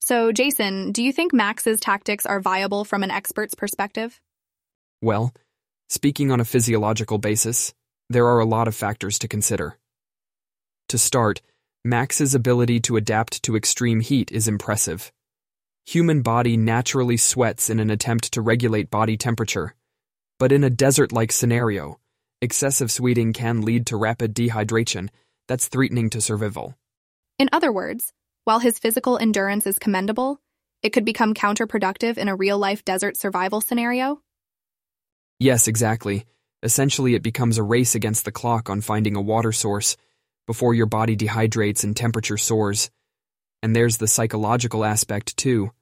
So, 0.00 0.30
Jason, 0.32 0.92
do 0.92 1.02
you 1.02 1.12
think 1.12 1.32
Max's 1.32 1.80
tactics 1.80 2.26
are 2.26 2.40
viable 2.40 2.84
from 2.84 3.02
an 3.02 3.10
expert's 3.10 3.54
perspective? 3.54 4.20
Well, 5.02 5.34
speaking 5.88 6.30
on 6.30 6.40
a 6.40 6.44
physiological 6.44 7.18
basis, 7.18 7.74
there 8.08 8.26
are 8.26 8.38
a 8.38 8.46
lot 8.46 8.68
of 8.68 8.74
factors 8.74 9.18
to 9.20 9.28
consider. 9.28 9.78
To 10.90 10.98
start, 10.98 11.42
Max's 11.84 12.34
ability 12.34 12.80
to 12.80 12.96
adapt 12.96 13.42
to 13.44 13.56
extreme 13.56 14.00
heat 14.00 14.30
is 14.30 14.48
impressive. 14.48 15.12
Human 15.86 16.22
body 16.22 16.56
naturally 16.56 17.16
sweats 17.16 17.70
in 17.70 17.78
an 17.78 17.90
attempt 17.90 18.32
to 18.32 18.40
regulate 18.40 18.90
body 18.90 19.16
temperature. 19.16 19.74
But 20.38 20.52
in 20.52 20.64
a 20.64 20.70
desert-like 20.70 21.32
scenario, 21.32 21.98
excessive 22.42 22.90
sweating 22.90 23.32
can 23.32 23.62
lead 23.62 23.86
to 23.86 23.96
rapid 23.96 24.34
dehydration 24.34 25.08
that's 25.48 25.68
threatening 25.68 26.10
to 26.10 26.20
survival. 26.20 26.74
In 27.38 27.48
other 27.52 27.72
words, 27.72 28.12
while 28.46 28.60
his 28.60 28.78
physical 28.78 29.18
endurance 29.18 29.66
is 29.66 29.76
commendable, 29.76 30.40
it 30.80 30.90
could 30.90 31.04
become 31.04 31.34
counterproductive 31.34 32.16
in 32.16 32.28
a 32.28 32.36
real-life 32.36 32.84
desert 32.84 33.16
survival 33.16 33.60
scenario? 33.60 34.20
Yes, 35.40 35.66
exactly. 35.66 36.26
Essentially, 36.62 37.16
it 37.16 37.24
becomes 37.24 37.58
a 37.58 37.64
race 37.64 37.96
against 37.96 38.24
the 38.24 38.30
clock 38.30 38.70
on 38.70 38.82
finding 38.82 39.16
a 39.16 39.20
water 39.20 39.50
source 39.50 39.96
before 40.46 40.74
your 40.74 40.86
body 40.86 41.16
dehydrates 41.16 41.82
and 41.82 41.96
temperature 41.96 42.38
soars. 42.38 42.88
And 43.64 43.74
there's 43.74 43.96
the 43.96 44.06
psychological 44.06 44.84
aspect, 44.84 45.36
too. 45.36 45.72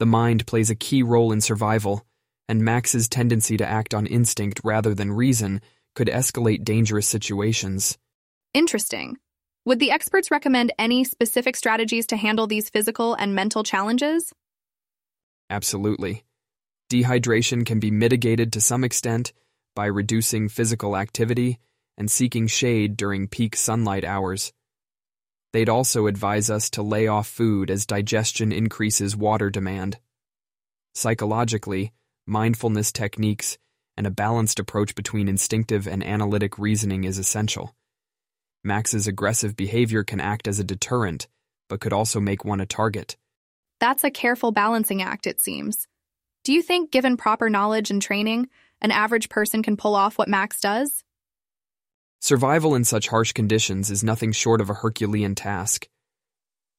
The 0.00 0.06
mind 0.06 0.48
plays 0.48 0.70
a 0.70 0.74
key 0.74 1.04
role 1.04 1.30
in 1.30 1.40
survival, 1.40 2.04
and 2.48 2.64
Max's 2.64 3.08
tendency 3.08 3.56
to 3.56 3.66
act 3.68 3.94
on 3.94 4.06
instinct 4.06 4.60
rather 4.64 4.94
than 4.94 5.12
reason 5.12 5.60
could 5.94 6.08
escalate 6.08 6.64
dangerous 6.64 7.06
situations. 7.06 7.96
Interesting. 8.52 9.18
Would 9.66 9.78
the 9.78 9.92
experts 9.92 10.30
recommend 10.30 10.74
any 10.78 11.04
specific 11.04 11.56
strategies 11.56 12.06
to 12.08 12.18
handle 12.18 12.46
these 12.46 12.68
physical 12.68 13.14
and 13.14 13.34
mental 13.34 13.62
challenges? 13.62 14.30
Absolutely. 15.48 16.24
Dehydration 16.90 17.64
can 17.64 17.80
be 17.80 17.90
mitigated 17.90 18.52
to 18.52 18.60
some 18.60 18.84
extent 18.84 19.32
by 19.74 19.86
reducing 19.86 20.50
physical 20.50 20.98
activity 20.98 21.58
and 21.96 22.10
seeking 22.10 22.46
shade 22.46 22.96
during 22.96 23.26
peak 23.26 23.56
sunlight 23.56 24.04
hours. 24.04 24.52
They'd 25.54 25.70
also 25.70 26.08
advise 26.08 26.50
us 26.50 26.68
to 26.70 26.82
lay 26.82 27.06
off 27.06 27.26
food 27.26 27.70
as 27.70 27.86
digestion 27.86 28.52
increases 28.52 29.16
water 29.16 29.48
demand. 29.48 29.98
Psychologically, 30.94 31.92
mindfulness 32.26 32.92
techniques 32.92 33.56
and 33.96 34.06
a 34.06 34.10
balanced 34.10 34.58
approach 34.58 34.94
between 34.94 35.26
instinctive 35.26 35.86
and 35.86 36.04
analytic 36.04 36.58
reasoning 36.58 37.04
is 37.04 37.16
essential. 37.16 37.74
Max's 38.64 39.06
aggressive 39.06 39.54
behavior 39.56 40.02
can 40.02 40.20
act 40.20 40.48
as 40.48 40.58
a 40.58 40.64
deterrent, 40.64 41.28
but 41.68 41.80
could 41.80 41.92
also 41.92 42.18
make 42.18 42.44
one 42.44 42.60
a 42.60 42.66
target. 42.66 43.16
That's 43.78 44.04
a 44.04 44.10
careful 44.10 44.52
balancing 44.52 45.02
act, 45.02 45.26
it 45.26 45.42
seems. 45.42 45.86
Do 46.44 46.52
you 46.52 46.62
think, 46.62 46.90
given 46.90 47.16
proper 47.16 47.50
knowledge 47.50 47.90
and 47.90 48.00
training, 48.00 48.48
an 48.80 48.90
average 48.90 49.28
person 49.28 49.62
can 49.62 49.76
pull 49.76 49.94
off 49.94 50.16
what 50.16 50.28
Max 50.28 50.60
does? 50.60 51.04
Survival 52.20 52.74
in 52.74 52.84
such 52.84 53.08
harsh 53.08 53.32
conditions 53.32 53.90
is 53.90 54.02
nothing 54.02 54.32
short 54.32 54.62
of 54.62 54.70
a 54.70 54.74
Herculean 54.74 55.34
task. 55.34 55.88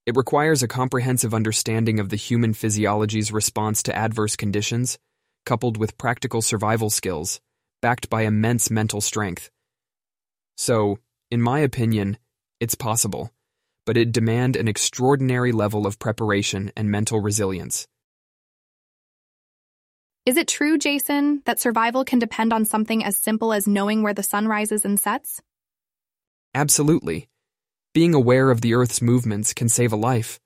It 0.05 0.15
requires 0.15 0.63
a 0.63 0.67
comprehensive 0.67 1.33
understanding 1.33 1.99
of 1.99 2.09
the 2.09 2.15
human 2.15 2.53
physiology's 2.53 3.31
response 3.31 3.83
to 3.83 3.95
adverse 3.95 4.35
conditions, 4.35 4.97
coupled 5.45 5.77
with 5.77 5.97
practical 5.97 6.41
survival 6.41 6.89
skills, 6.89 7.41
backed 7.81 8.09
by 8.09 8.23
immense 8.23 8.71
mental 8.71 9.01
strength. 9.01 9.51
So, 10.57 10.99
in 11.35 11.41
my 11.41 11.59
opinion, 11.59 12.17
it's 12.61 12.75
possible, 12.75 13.29
but 13.85 13.97
it 13.97 14.13
demand 14.13 14.55
an 14.55 14.69
extraordinary 14.69 15.51
level 15.51 15.85
of 15.85 15.99
preparation 15.99 16.71
and 16.77 16.89
mental 16.89 17.19
resilience. 17.19 17.89
Is 20.25 20.37
it 20.37 20.47
true, 20.47 20.77
Jason, 20.77 21.41
that 21.45 21.59
survival 21.59 22.05
can 22.05 22.19
depend 22.19 22.53
on 22.53 22.63
something 22.63 23.03
as 23.03 23.17
simple 23.17 23.51
as 23.51 23.67
knowing 23.67 24.01
where 24.01 24.13
the 24.13 24.23
sun 24.23 24.47
rises 24.47 24.85
and 24.85 24.97
sets? 24.97 25.41
Absolutely. 26.53 27.27
Being 27.93 28.13
aware 28.13 28.49
of 28.49 28.61
the 28.61 28.73
Earth's 28.73 29.01
movements 29.01 29.53
can 29.53 29.67
save 29.67 29.91
a 29.91 29.97
life. 29.97 30.39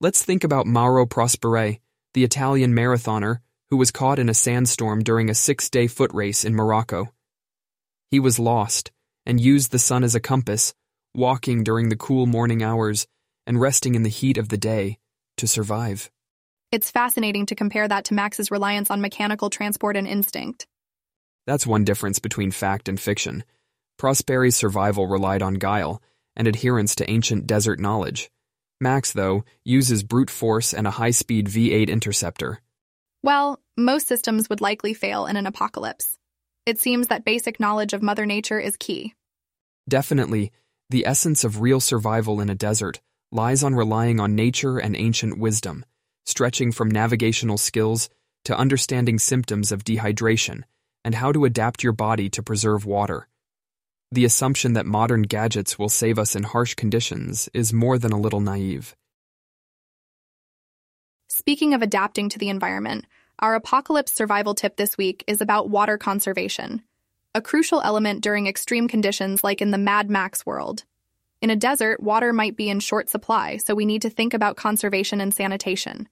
Let's 0.00 0.24
think 0.24 0.44
about 0.44 0.66
Mauro 0.66 1.04
Prosperi, 1.04 1.80
the 2.14 2.24
Italian 2.24 2.72
marathoner 2.72 3.40
who 3.68 3.76
was 3.76 3.90
caught 3.90 4.18
in 4.18 4.30
a 4.30 4.34
sandstorm 4.34 5.04
during 5.04 5.28
a 5.28 5.34
six 5.34 5.68
day 5.68 5.88
foot 5.88 6.10
race 6.14 6.42
in 6.42 6.54
Morocco. 6.54 7.12
He 8.10 8.18
was 8.18 8.38
lost 8.38 8.92
and 9.26 9.40
used 9.40 9.70
the 9.70 9.78
sun 9.78 10.04
as 10.04 10.14
a 10.14 10.20
compass, 10.20 10.74
walking 11.14 11.62
during 11.62 11.88
the 11.88 11.96
cool 11.96 12.26
morning 12.26 12.62
hours 12.62 13.06
and 13.46 13.60
resting 13.60 13.94
in 13.94 14.02
the 14.02 14.08
heat 14.08 14.38
of 14.38 14.48
the 14.48 14.58
day 14.58 14.98
to 15.36 15.46
survive. 15.46 16.10
It's 16.70 16.90
fascinating 16.90 17.46
to 17.46 17.54
compare 17.54 17.86
that 17.86 18.04
to 18.06 18.14
Max's 18.14 18.50
reliance 18.50 18.90
on 18.90 19.00
mechanical 19.00 19.50
transport 19.50 19.96
and 19.96 20.06
instinct. 20.06 20.66
That's 21.46 21.66
one 21.66 21.84
difference 21.84 22.18
between 22.18 22.50
fact 22.50 22.88
and 22.88 22.98
fiction. 22.98 23.44
Prosperi's 23.98 24.56
survival 24.56 25.06
relied 25.06 25.42
on 25.42 25.54
guile 25.54 26.00
and 26.34 26.48
adherence 26.48 26.94
to 26.96 27.10
ancient 27.10 27.46
desert 27.46 27.78
knowledge. 27.78 28.30
Max, 28.80 29.12
though, 29.12 29.44
uses 29.64 30.02
brute 30.02 30.30
force 30.30 30.72
and 30.72 30.86
a 30.86 30.92
high 30.92 31.10
speed 31.10 31.46
V8 31.46 31.88
interceptor. 31.88 32.60
Well, 33.22 33.60
most 33.76 34.08
systems 34.08 34.48
would 34.48 34.60
likely 34.60 34.94
fail 34.94 35.26
in 35.26 35.36
an 35.36 35.46
apocalypse. 35.46 36.18
It 36.64 36.80
seems 36.80 37.08
that 37.08 37.24
basic 37.24 37.58
knowledge 37.58 37.92
of 37.92 38.02
Mother 38.02 38.26
Nature 38.26 38.60
is 38.60 38.76
key. 38.76 39.14
Definitely, 39.88 40.52
the 40.90 41.06
essence 41.06 41.44
of 41.44 41.60
real 41.60 41.80
survival 41.80 42.40
in 42.40 42.48
a 42.48 42.54
desert 42.54 43.00
lies 43.30 43.64
on 43.64 43.74
relying 43.74 44.20
on 44.20 44.34
nature 44.34 44.78
and 44.78 44.96
ancient 44.96 45.38
wisdom 45.38 45.84
stretching 46.24 46.72
from 46.72 46.90
navigational 46.90 47.58
skills 47.58 48.08
to 48.44 48.56
understanding 48.56 49.18
symptoms 49.18 49.72
of 49.72 49.84
dehydration 49.84 50.62
and 51.04 51.14
how 51.14 51.32
to 51.32 51.44
adapt 51.44 51.82
your 51.82 51.92
body 51.92 52.28
to 52.30 52.42
preserve 52.42 52.86
water. 52.86 53.28
The 54.10 54.24
assumption 54.24 54.74
that 54.74 54.86
modern 54.86 55.22
gadgets 55.22 55.78
will 55.78 55.88
save 55.88 56.18
us 56.18 56.36
in 56.36 56.42
harsh 56.42 56.74
conditions 56.74 57.48
is 57.54 57.72
more 57.72 57.98
than 57.98 58.12
a 58.12 58.20
little 58.20 58.40
naive. 58.40 58.94
Speaking 61.28 61.72
of 61.72 61.82
adapting 61.82 62.28
to 62.28 62.38
the 62.38 62.50
environment, 62.50 63.06
our 63.42 63.56
apocalypse 63.56 64.12
survival 64.12 64.54
tip 64.54 64.76
this 64.76 64.96
week 64.96 65.24
is 65.26 65.40
about 65.40 65.68
water 65.68 65.98
conservation, 65.98 66.80
a 67.34 67.42
crucial 67.42 67.82
element 67.82 68.22
during 68.22 68.46
extreme 68.46 68.86
conditions 68.86 69.42
like 69.42 69.60
in 69.60 69.72
the 69.72 69.78
Mad 69.78 70.08
Max 70.08 70.46
world. 70.46 70.84
In 71.40 71.50
a 71.50 71.56
desert, 71.56 72.00
water 72.00 72.32
might 72.32 72.56
be 72.56 72.70
in 72.70 72.78
short 72.78 73.10
supply, 73.10 73.56
so 73.56 73.74
we 73.74 73.84
need 73.84 74.02
to 74.02 74.10
think 74.10 74.32
about 74.32 74.56
conservation 74.56 75.20
and 75.20 75.34
sanitation. 75.34 76.08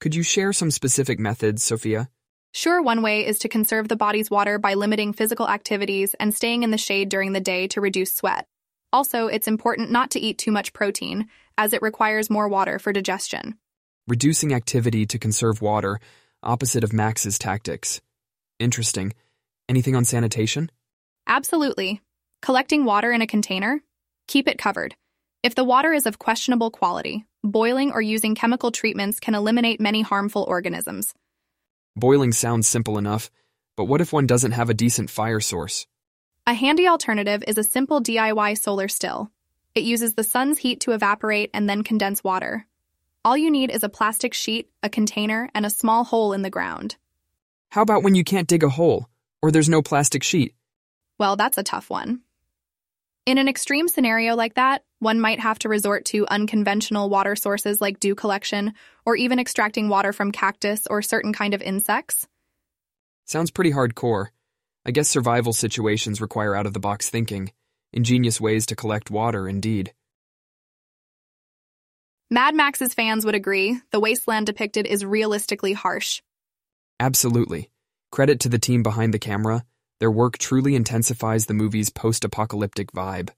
Could 0.00 0.14
you 0.14 0.22
share 0.22 0.54
some 0.54 0.70
specific 0.70 1.18
methods, 1.18 1.62
Sophia? 1.62 2.08
Sure, 2.52 2.80
one 2.80 3.02
way 3.02 3.26
is 3.26 3.40
to 3.40 3.48
conserve 3.48 3.88
the 3.88 3.96
body's 3.96 4.30
water 4.30 4.58
by 4.58 4.72
limiting 4.72 5.12
physical 5.12 5.46
activities 5.46 6.14
and 6.14 6.34
staying 6.34 6.62
in 6.62 6.70
the 6.70 6.78
shade 6.78 7.10
during 7.10 7.34
the 7.34 7.40
day 7.40 7.68
to 7.68 7.80
reduce 7.82 8.14
sweat. 8.14 8.46
Also, 8.90 9.26
it's 9.26 9.48
important 9.48 9.90
not 9.90 10.12
to 10.12 10.20
eat 10.20 10.38
too 10.38 10.52
much 10.52 10.72
protein, 10.72 11.28
as 11.58 11.74
it 11.74 11.82
requires 11.82 12.30
more 12.30 12.48
water 12.48 12.78
for 12.78 12.92
digestion. 12.92 13.58
Reducing 14.06 14.54
activity 14.54 15.04
to 15.06 15.18
conserve 15.18 15.60
water, 15.60 15.98
opposite 16.44 16.84
of 16.84 16.92
Max's 16.92 17.38
tactics. 17.38 18.00
Interesting. 18.58 19.12
Anything 19.68 19.96
on 19.96 20.04
sanitation? 20.04 20.70
Absolutely. 21.26 22.00
Collecting 22.42 22.84
water 22.84 23.10
in 23.12 23.22
a 23.22 23.26
container? 23.26 23.80
Keep 24.28 24.48
it 24.48 24.58
covered. 24.58 24.94
If 25.42 25.54
the 25.54 25.64
water 25.64 25.92
is 25.92 26.06
of 26.06 26.18
questionable 26.18 26.70
quality, 26.70 27.24
boiling 27.42 27.92
or 27.92 28.00
using 28.00 28.34
chemical 28.34 28.70
treatments 28.70 29.20
can 29.20 29.34
eliminate 29.34 29.80
many 29.80 30.02
harmful 30.02 30.44
organisms. 30.44 31.12
Boiling 31.96 32.32
sounds 32.32 32.66
simple 32.66 32.98
enough, 32.98 33.30
but 33.76 33.84
what 33.84 34.00
if 34.00 34.12
one 34.12 34.26
doesn't 34.26 34.52
have 34.52 34.70
a 34.70 34.74
decent 34.74 35.10
fire 35.10 35.40
source? 35.40 35.86
A 36.46 36.54
handy 36.54 36.86
alternative 36.86 37.42
is 37.46 37.58
a 37.58 37.64
simple 37.64 38.02
DIY 38.02 38.58
solar 38.58 38.88
still. 38.88 39.30
It 39.74 39.84
uses 39.84 40.14
the 40.14 40.24
sun's 40.24 40.58
heat 40.58 40.80
to 40.80 40.92
evaporate 40.92 41.50
and 41.54 41.68
then 41.68 41.82
condense 41.82 42.22
water. 42.22 42.66
All 43.26 43.38
you 43.38 43.50
need 43.50 43.70
is 43.70 43.82
a 43.82 43.88
plastic 43.88 44.34
sheet, 44.34 44.68
a 44.82 44.90
container, 44.90 45.48
and 45.54 45.64
a 45.64 45.70
small 45.70 46.04
hole 46.04 46.34
in 46.34 46.42
the 46.42 46.50
ground. 46.50 46.96
How 47.70 47.80
about 47.80 48.02
when 48.02 48.14
you 48.14 48.22
can't 48.22 48.46
dig 48.46 48.62
a 48.62 48.68
hole, 48.68 49.08
or 49.40 49.50
there's 49.50 49.68
no 49.68 49.80
plastic 49.80 50.22
sheet? 50.22 50.54
Well, 51.18 51.34
that's 51.34 51.56
a 51.56 51.62
tough 51.62 51.88
one. 51.88 52.20
In 53.24 53.38
an 53.38 53.48
extreme 53.48 53.88
scenario 53.88 54.36
like 54.36 54.56
that, 54.56 54.84
one 54.98 55.22
might 55.22 55.40
have 55.40 55.58
to 55.60 55.70
resort 55.70 56.04
to 56.06 56.26
unconventional 56.26 57.08
water 57.08 57.34
sources 57.34 57.80
like 57.80 57.98
dew 57.98 58.14
collection, 58.14 58.74
or 59.06 59.16
even 59.16 59.38
extracting 59.38 59.88
water 59.88 60.12
from 60.12 60.30
cactus 60.30 60.86
or 60.90 61.00
certain 61.00 61.32
kind 61.32 61.54
of 61.54 61.62
insects. 61.62 62.28
Sounds 63.24 63.50
pretty 63.50 63.72
hardcore. 63.72 64.26
I 64.84 64.90
guess 64.90 65.08
survival 65.08 65.54
situations 65.54 66.20
require 66.20 66.54
out 66.54 66.66
of 66.66 66.74
the 66.74 66.78
box 66.78 67.08
thinking. 67.08 67.52
Ingenious 67.90 68.38
ways 68.38 68.66
to 68.66 68.76
collect 68.76 69.10
water, 69.10 69.48
indeed. 69.48 69.94
Mad 72.34 72.56
Max's 72.56 72.94
fans 72.94 73.24
would 73.24 73.36
agree 73.36 73.80
the 73.92 74.00
wasteland 74.00 74.46
depicted 74.46 74.88
is 74.88 75.04
realistically 75.04 75.72
harsh. 75.72 76.20
Absolutely. 76.98 77.70
Credit 78.10 78.40
to 78.40 78.48
the 78.48 78.58
team 78.58 78.82
behind 78.82 79.14
the 79.14 79.20
camera. 79.20 79.64
Their 80.00 80.10
work 80.10 80.36
truly 80.38 80.74
intensifies 80.74 81.46
the 81.46 81.54
movie's 81.54 81.90
post 81.90 82.24
apocalyptic 82.24 82.90
vibe. 82.90 83.30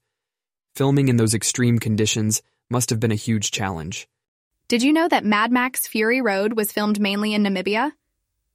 Filming 0.73 1.09
in 1.09 1.17
those 1.17 1.35
extreme 1.35 1.77
conditions 1.77 2.41
must 2.71 2.89
have 2.89 2.99
been 2.99 3.11
a 3.11 3.25
huge 3.27 3.51
challenge. 3.51 4.07
Did 4.67 4.81
you 4.81 4.91
know 4.91 5.07
that 5.07 5.23
Mad 5.23 5.51
Max 5.51 5.85
Fury 5.85 6.19
Road 6.19 6.53
was 6.53 6.71
filmed 6.71 6.99
mainly 6.99 7.35
in 7.35 7.43
Namibia? 7.43 7.91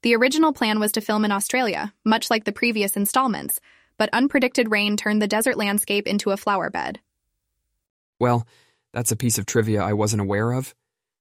The 0.02 0.16
original 0.16 0.52
plan 0.52 0.80
was 0.80 0.90
to 0.90 1.00
film 1.00 1.25
in 1.25 1.30
Australia, 1.30 1.94
much 2.04 2.30
like 2.30 2.42
the 2.42 2.50
previous 2.50 2.96
installments, 2.96 3.61
but 3.96 4.11
unpredicted 4.11 4.72
rain 4.72 4.96
turned 4.96 5.22
the 5.22 5.28
desert 5.28 5.56
landscape 5.56 6.08
into 6.08 6.32
a 6.32 6.37
flower 6.37 6.68
bed. 6.68 6.99
Well, 8.18 8.44
that's 8.92 9.12
a 9.12 9.16
piece 9.16 9.38
of 9.38 9.46
trivia 9.46 9.82
I 9.82 9.92
wasn't 9.92 10.22
aware 10.22 10.52
of. 10.52 10.75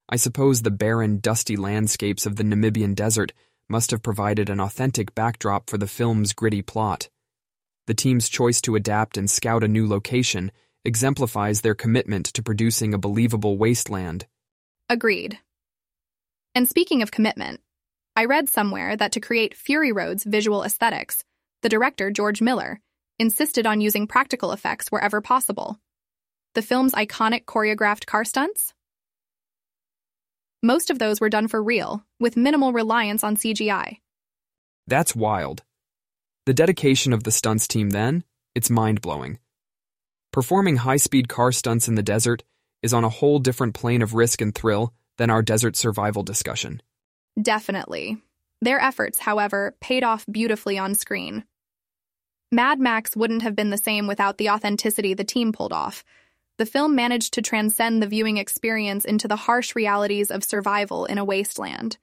I 0.10 0.18
suppose 0.18 0.62
the 0.62 0.72
barren, 0.72 1.20
dusty 1.20 1.56
landscapes 1.56 2.26
of 2.26 2.36
the 2.36 2.44
Namibian 2.44 2.96
desert 2.96 3.32
must 3.70 3.92
have 3.92 4.04
provided 4.04 4.50
an 4.50 4.60
authentic 4.60 5.16
backdrop 5.16 5.70
for 5.70 5.78
the 5.78 5.88
film's 5.88 6.34
gritty 6.34 6.62
plot. 6.62 7.10
The 7.88 7.94
team's 7.94 8.30
choice 8.30 8.62
to 8.62 8.76
adapt 8.76 9.18
and 9.18 9.30
scout 9.30 9.64
a 9.64 9.68
new 9.68 9.88
location 9.88 10.52
exemplifies 10.84 11.62
their 11.62 11.76
commitment 11.76 12.26
to 12.28 12.44
producing 12.44 12.94
a 12.94 12.98
believable 12.98 13.58
wasteland. 13.58 14.28
Agreed. 14.90 15.40
And 16.54 16.68
speaking 16.68 17.02
of 17.02 17.12
commitment, 17.12 17.62
I 18.16 18.26
read 18.26 18.50
somewhere 18.50 18.98
that 18.98 19.14
to 19.14 19.22
create 19.22 19.56
Fury 19.56 19.94
Road's 19.94 20.26
visual 20.26 20.64
aesthetics, 20.64 21.24
the 21.62 21.70
director, 21.70 22.12
George 22.12 22.42
Miller, 22.42 22.82
insisted 23.18 23.66
on 23.66 23.80
using 23.80 24.08
practical 24.08 24.52
effects 24.52 24.92
wherever 24.92 25.22
possible. 25.22 25.80
The 26.54 26.62
film's 26.62 26.92
iconic 26.94 27.46
choreographed 27.46 28.06
car 28.06 28.26
stunts? 28.26 28.74
Most 30.62 30.90
of 30.90 31.00
those 31.00 31.22
were 31.22 31.30
done 31.30 31.48
for 31.48 31.64
real, 31.64 32.04
with 32.20 32.36
minimal 32.36 32.74
reliance 32.74 33.24
on 33.24 33.38
CGI. 33.38 34.00
That's 34.86 35.16
wild. 35.16 35.64
The 36.46 36.54
dedication 36.54 37.14
of 37.14 37.24
the 37.24 37.32
stunts 37.32 37.70
team 37.70 37.92
then, 37.92 38.26
it's 38.54 38.70
mind 38.70 39.00
blowing. 39.00 39.40
Performing 40.34 40.78
high 40.78 40.98
speed 40.98 41.30
car 41.30 41.54
stunts 41.54 41.88
in 41.88 41.96
the 41.96 42.04
desert 42.04 42.44
is 42.82 42.94
on 42.94 43.06
a 43.06 43.10
whole 43.10 43.40
different 43.40 43.74
plane 43.74 44.02
of 44.02 44.14
risk 44.14 44.42
and 44.42 44.54
thrill 44.54 44.94
than 45.18 45.30
our 45.30 45.42
desert 45.42 45.78
survival 45.78 46.24
discussion. 46.24 46.82
Definitely. 47.42 48.18
Their 48.62 48.82
efforts, 48.82 49.20
however, 49.20 49.76
paid 49.80 50.04
off 50.04 50.26
beautifully 50.30 50.78
on 50.78 50.96
screen. 50.96 51.46
Mad 52.52 52.80
Max 52.80 53.16
wouldn't 53.16 53.44
have 53.44 53.56
been 53.56 53.70
the 53.70 53.78
same 53.78 54.06
without 54.06 54.38
the 54.38 54.50
authenticity 54.50 55.14
the 55.14 55.24
team 55.24 55.54
pulled 55.54 55.72
off. 55.72 56.04
The 56.62 56.68
film 56.68 56.94
managed 56.94 57.34
to 57.34 57.42
transcend 57.42 58.04
the 58.04 58.08
viewing 58.08 58.38
experience 58.38 59.04
into 59.04 59.28
the 59.28 59.36
harsh 59.36 59.76
realities 59.76 60.30
of 60.30 60.44
survival 60.44 61.06
in 61.06 61.18
a 61.18 61.26
wasteland. 61.26 61.98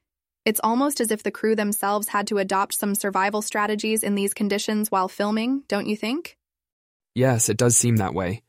It's 0.45 0.59
almost 0.65 1.01
as 1.01 1.13
if 1.13 1.23
the 1.23 1.31
crew 1.31 1.55
themselves 1.55 2.09
had 2.09 2.27
to 2.27 2.39
adopt 2.39 2.75
some 2.75 2.97
survival 2.97 3.41
strategies 3.41 4.03
in 4.03 4.17
these 4.17 4.35
conditions 4.35 4.91
while 4.91 5.07
filming, 5.07 5.63
don't 5.69 5.87
you 5.87 5.97
think? 5.97 6.37
Yes, 7.15 7.49
it 7.49 7.57
does 7.57 7.77
seem 7.77 7.99
that 7.99 8.15
way. 8.15 8.43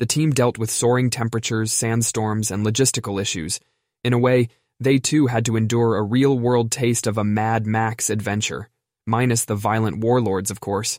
The 0.00 0.06
team 0.06 0.32
dealt 0.32 0.58
with 0.58 0.72
soaring 0.72 1.08
temperatures, 1.08 1.72
sandstorms, 1.72 2.50
and 2.50 2.66
logistical 2.66 3.22
issues. 3.22 3.60
In 4.02 4.12
a 4.12 4.18
way, 4.18 4.48
they 4.80 4.98
too 4.98 5.28
had 5.28 5.44
to 5.44 5.54
endure 5.54 5.94
a 5.94 6.02
real 6.02 6.36
world 6.36 6.72
taste 6.72 7.06
of 7.06 7.16
a 7.16 7.22
Mad 7.22 7.64
Max 7.64 8.10
adventure, 8.10 8.70
minus 9.06 9.44
the 9.44 9.54
violent 9.54 9.98
warlords, 9.98 10.50
of 10.50 10.58
course. 10.58 10.98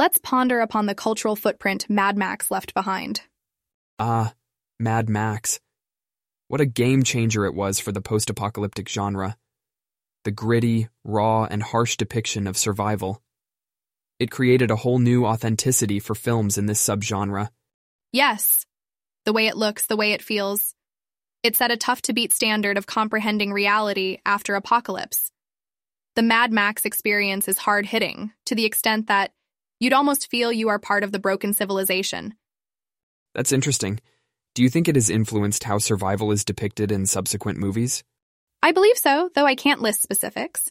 Let's 0.00 0.16
ponder 0.16 0.60
upon 0.60 0.86
the 0.86 0.94
cultural 0.94 1.36
footprint 1.36 1.84
Mad 1.90 2.16
Max 2.16 2.50
left 2.50 2.72
behind. 2.72 3.20
Ah, 3.98 4.32
Mad 4.78 5.10
Max. 5.10 5.60
What 6.48 6.62
a 6.62 6.64
game 6.64 7.02
changer 7.02 7.44
it 7.44 7.52
was 7.52 7.78
for 7.78 7.92
the 7.92 8.00
post 8.00 8.30
apocalyptic 8.30 8.88
genre. 8.88 9.36
The 10.24 10.30
gritty, 10.30 10.88
raw, 11.04 11.44
and 11.44 11.62
harsh 11.62 11.98
depiction 11.98 12.46
of 12.46 12.56
survival. 12.56 13.20
It 14.18 14.30
created 14.30 14.70
a 14.70 14.76
whole 14.76 14.98
new 14.98 15.26
authenticity 15.26 16.00
for 16.00 16.14
films 16.14 16.56
in 16.56 16.64
this 16.64 16.82
subgenre. 16.82 17.50
Yes, 18.10 18.64
the 19.26 19.34
way 19.34 19.48
it 19.48 19.56
looks, 19.58 19.86
the 19.86 19.98
way 19.98 20.12
it 20.12 20.22
feels. 20.22 20.74
It 21.42 21.56
set 21.56 21.72
a 21.72 21.76
tough 21.76 22.00
to 22.02 22.14
beat 22.14 22.32
standard 22.32 22.78
of 22.78 22.86
comprehending 22.86 23.52
reality 23.52 24.16
after 24.24 24.54
apocalypse. 24.54 25.30
The 26.16 26.22
Mad 26.22 26.52
Max 26.52 26.86
experience 26.86 27.48
is 27.48 27.58
hard 27.58 27.84
hitting, 27.84 28.32
to 28.46 28.54
the 28.54 28.64
extent 28.64 29.08
that 29.08 29.32
you'd 29.80 29.92
almost 29.92 30.30
feel 30.30 30.52
you 30.52 30.68
are 30.68 30.78
part 30.78 31.02
of 31.02 31.10
the 31.10 31.18
broken 31.18 31.52
civilization. 31.52 32.34
That's 33.34 33.52
interesting. 33.52 33.98
Do 34.54 34.62
you 34.62 34.68
think 34.68 34.86
it 34.86 34.94
has 34.94 35.10
influenced 35.10 35.64
how 35.64 35.78
survival 35.78 36.30
is 36.30 36.44
depicted 36.44 36.92
in 36.92 37.06
subsequent 37.06 37.58
movies? 37.58 38.04
I 38.62 38.72
believe 38.72 38.98
so, 38.98 39.30
though 39.34 39.46
I 39.46 39.54
can't 39.54 39.80
list 39.80 40.02
specifics. 40.02 40.70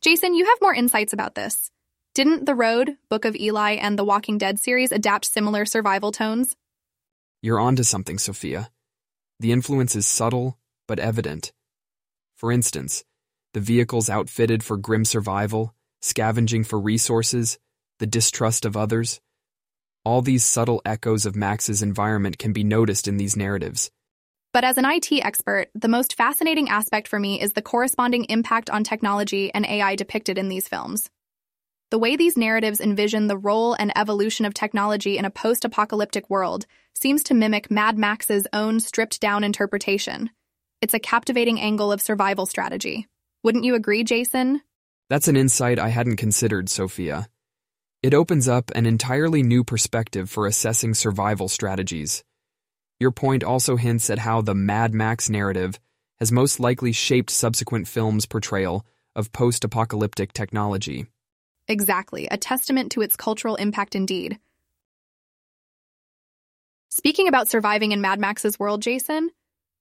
Jason, 0.00 0.34
you 0.34 0.44
have 0.44 0.58
more 0.60 0.74
insights 0.74 1.12
about 1.12 1.34
this. 1.34 1.70
Didn't 2.14 2.44
The 2.44 2.54
Road, 2.54 2.96
Book 3.08 3.24
of 3.24 3.36
Eli, 3.36 3.74
and 3.74 3.98
The 3.98 4.04
Walking 4.04 4.36
Dead 4.36 4.58
series 4.58 4.92
adapt 4.92 5.24
similar 5.24 5.64
survival 5.64 6.12
tones? 6.12 6.56
You're 7.40 7.60
onto 7.60 7.82
something, 7.82 8.18
Sophia. 8.18 8.70
The 9.38 9.52
influence 9.52 9.96
is 9.96 10.06
subtle, 10.06 10.58
but 10.86 10.98
evident. 10.98 11.52
For 12.36 12.52
instance, 12.52 13.04
the 13.54 13.60
vehicles 13.60 14.10
outfitted 14.10 14.62
for 14.62 14.76
grim 14.76 15.04
survival, 15.04 15.74
scavenging 16.02 16.64
for 16.64 16.78
resources, 16.78 17.58
the 18.00 18.06
distrust 18.06 18.64
of 18.64 18.76
others. 18.76 19.20
All 20.04 20.22
these 20.22 20.42
subtle 20.42 20.82
echoes 20.84 21.26
of 21.26 21.36
Max's 21.36 21.82
environment 21.82 22.38
can 22.38 22.52
be 22.52 22.64
noticed 22.64 23.06
in 23.06 23.18
these 23.18 23.36
narratives. 23.36 23.90
But 24.52 24.64
as 24.64 24.78
an 24.78 24.84
IT 24.84 25.12
expert, 25.12 25.68
the 25.74 25.86
most 25.86 26.16
fascinating 26.16 26.68
aspect 26.68 27.06
for 27.06 27.20
me 27.20 27.40
is 27.40 27.52
the 27.52 27.62
corresponding 27.62 28.24
impact 28.24 28.68
on 28.68 28.82
technology 28.82 29.54
and 29.54 29.64
AI 29.64 29.94
depicted 29.94 30.38
in 30.38 30.48
these 30.48 30.66
films. 30.66 31.08
The 31.90 31.98
way 31.98 32.16
these 32.16 32.36
narratives 32.36 32.80
envision 32.80 33.26
the 33.26 33.36
role 33.36 33.74
and 33.74 33.92
evolution 33.96 34.46
of 34.46 34.54
technology 34.54 35.18
in 35.18 35.24
a 35.24 35.30
post 35.30 35.64
apocalyptic 35.64 36.28
world 36.30 36.66
seems 36.94 37.22
to 37.24 37.34
mimic 37.34 37.70
Mad 37.70 37.98
Max's 37.98 38.46
own 38.52 38.80
stripped 38.80 39.20
down 39.20 39.44
interpretation. 39.44 40.30
It's 40.80 40.94
a 40.94 41.00
captivating 41.00 41.60
angle 41.60 41.92
of 41.92 42.00
survival 42.00 42.46
strategy. 42.46 43.06
Wouldn't 43.44 43.64
you 43.64 43.74
agree, 43.74 44.04
Jason? 44.04 44.62
That's 45.10 45.28
an 45.28 45.36
insight 45.36 45.78
I 45.78 45.88
hadn't 45.88 46.16
considered, 46.16 46.68
Sophia. 46.68 47.28
It 48.02 48.14
opens 48.14 48.48
up 48.48 48.70
an 48.74 48.86
entirely 48.86 49.42
new 49.42 49.62
perspective 49.62 50.30
for 50.30 50.46
assessing 50.46 50.94
survival 50.94 51.50
strategies. 51.50 52.24
Your 52.98 53.10
point 53.10 53.44
also 53.44 53.76
hints 53.76 54.08
at 54.08 54.18
how 54.18 54.40
the 54.40 54.54
Mad 54.54 54.94
Max 54.94 55.28
narrative 55.28 55.78
has 56.18 56.32
most 56.32 56.58
likely 56.60 56.92
shaped 56.92 57.28
subsequent 57.28 57.88
films' 57.88 58.24
portrayal 58.24 58.86
of 59.14 59.32
post 59.32 59.64
apocalyptic 59.64 60.32
technology. 60.32 61.08
Exactly, 61.68 62.26
a 62.30 62.38
testament 62.38 62.90
to 62.92 63.02
its 63.02 63.16
cultural 63.16 63.56
impact 63.56 63.94
indeed. 63.94 64.38
Speaking 66.88 67.28
about 67.28 67.48
surviving 67.48 67.92
in 67.92 68.00
Mad 68.00 68.18
Max's 68.18 68.58
world, 68.58 68.80
Jason, 68.80 69.30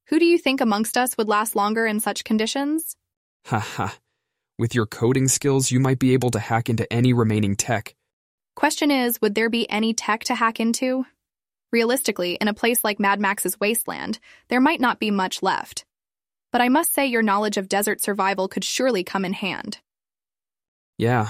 who 0.07 0.19
do 0.19 0.25
you 0.25 0.37
think 0.37 0.59
amongst 0.59 0.97
us 0.97 1.17
would 1.17 1.29
last 1.29 1.55
longer 1.55 1.87
in 1.87 2.01
such 2.01 2.25
conditions? 2.25 2.97
Haha. 3.45 3.89
With 4.57 4.75
your 4.75 4.85
coding 4.85 5.29
skills, 5.29 5.71
you 5.71 5.79
might 5.79 5.99
be 5.99 6.11
able 6.11 6.31
to 6.31 6.39
hack 6.39 6.69
into 6.69 6.91
any 6.91 7.13
remaining 7.13 7.55
tech. 7.55 7.95
Question 8.59 8.91
is, 8.91 9.21
would 9.21 9.35
there 9.35 9.49
be 9.49 9.69
any 9.69 9.93
tech 9.93 10.25
to 10.25 10.35
hack 10.35 10.59
into? 10.59 11.05
Realistically, 11.71 12.33
in 12.33 12.49
a 12.49 12.53
place 12.53 12.83
like 12.83 12.99
Mad 12.99 13.17
Max's 13.17 13.57
wasteland, 13.57 14.19
there 14.49 14.59
might 14.59 14.81
not 14.81 14.99
be 14.99 15.11
much 15.11 15.41
left. 15.41 15.85
But 16.51 16.59
I 16.59 16.67
must 16.67 16.93
say 16.93 17.05
your 17.05 17.21
knowledge 17.21 17.55
of 17.55 17.69
desert 17.69 18.01
survival 18.01 18.49
could 18.49 18.65
surely 18.65 19.05
come 19.05 19.23
in 19.23 19.31
hand. 19.31 19.79
Yeah, 20.97 21.29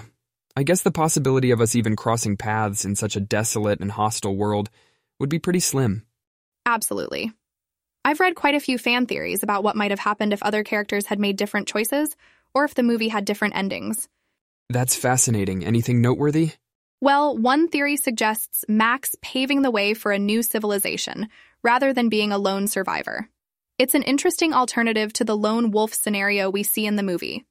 I 0.55 0.63
guess 0.63 0.81
the 0.81 0.89
possibility 0.89 1.51
of 1.51 1.61
us 1.61 1.75
even 1.75 1.95
crossing 1.95 2.35
paths 2.35 2.83
in 2.83 2.95
such 2.95 3.15
a 3.15 3.19
desolate 3.19 3.79
and 3.79 3.91
hostile 3.91 4.35
world 4.35 4.71
would 5.19 5.29
be 5.29 5.37
pretty 5.37 5.59
slim. 5.59 6.07
Absolutely. 6.65 7.31
I've 8.03 8.19
read 8.19 8.33
quite 8.33 8.55
a 8.55 8.59
few 8.59 8.79
fan 8.79 9.05
theories 9.05 9.43
about 9.43 9.63
what 9.63 9.75
might 9.75 9.91
have 9.91 9.99
happened 9.99 10.33
if 10.33 10.41
other 10.41 10.63
characters 10.63 11.05
had 11.05 11.19
made 11.19 11.37
different 11.37 11.67
choices, 11.67 12.15
or 12.55 12.63
if 12.63 12.73
the 12.73 12.81
movie 12.81 13.09
had 13.09 13.23
different 13.23 13.55
endings. 13.55 14.09
That's 14.71 14.95
fascinating. 14.95 15.63
Anything 15.63 16.01
noteworthy? 16.01 16.53
Well, 17.01 17.37
one 17.37 17.69
theory 17.69 17.95
suggests 17.95 18.65
Max 18.67 19.15
paving 19.21 19.61
the 19.61 19.71
way 19.71 19.93
for 19.93 20.11
a 20.11 20.19
new 20.19 20.43
civilization, 20.43 21.29
rather 21.63 21.93
than 21.93 22.09
being 22.09 22.31
a 22.31 22.37
lone 22.37 22.67
survivor. 22.67 23.29
It's 23.77 23.95
an 23.95 24.03
interesting 24.03 24.53
alternative 24.53 25.13
to 25.13 25.23
the 25.23 25.37
lone 25.37 25.71
wolf 25.71 25.93
scenario 25.93 26.49
we 26.49 26.63
see 26.63 26.85
in 26.85 26.97
the 26.97 27.03
movie. 27.03 27.45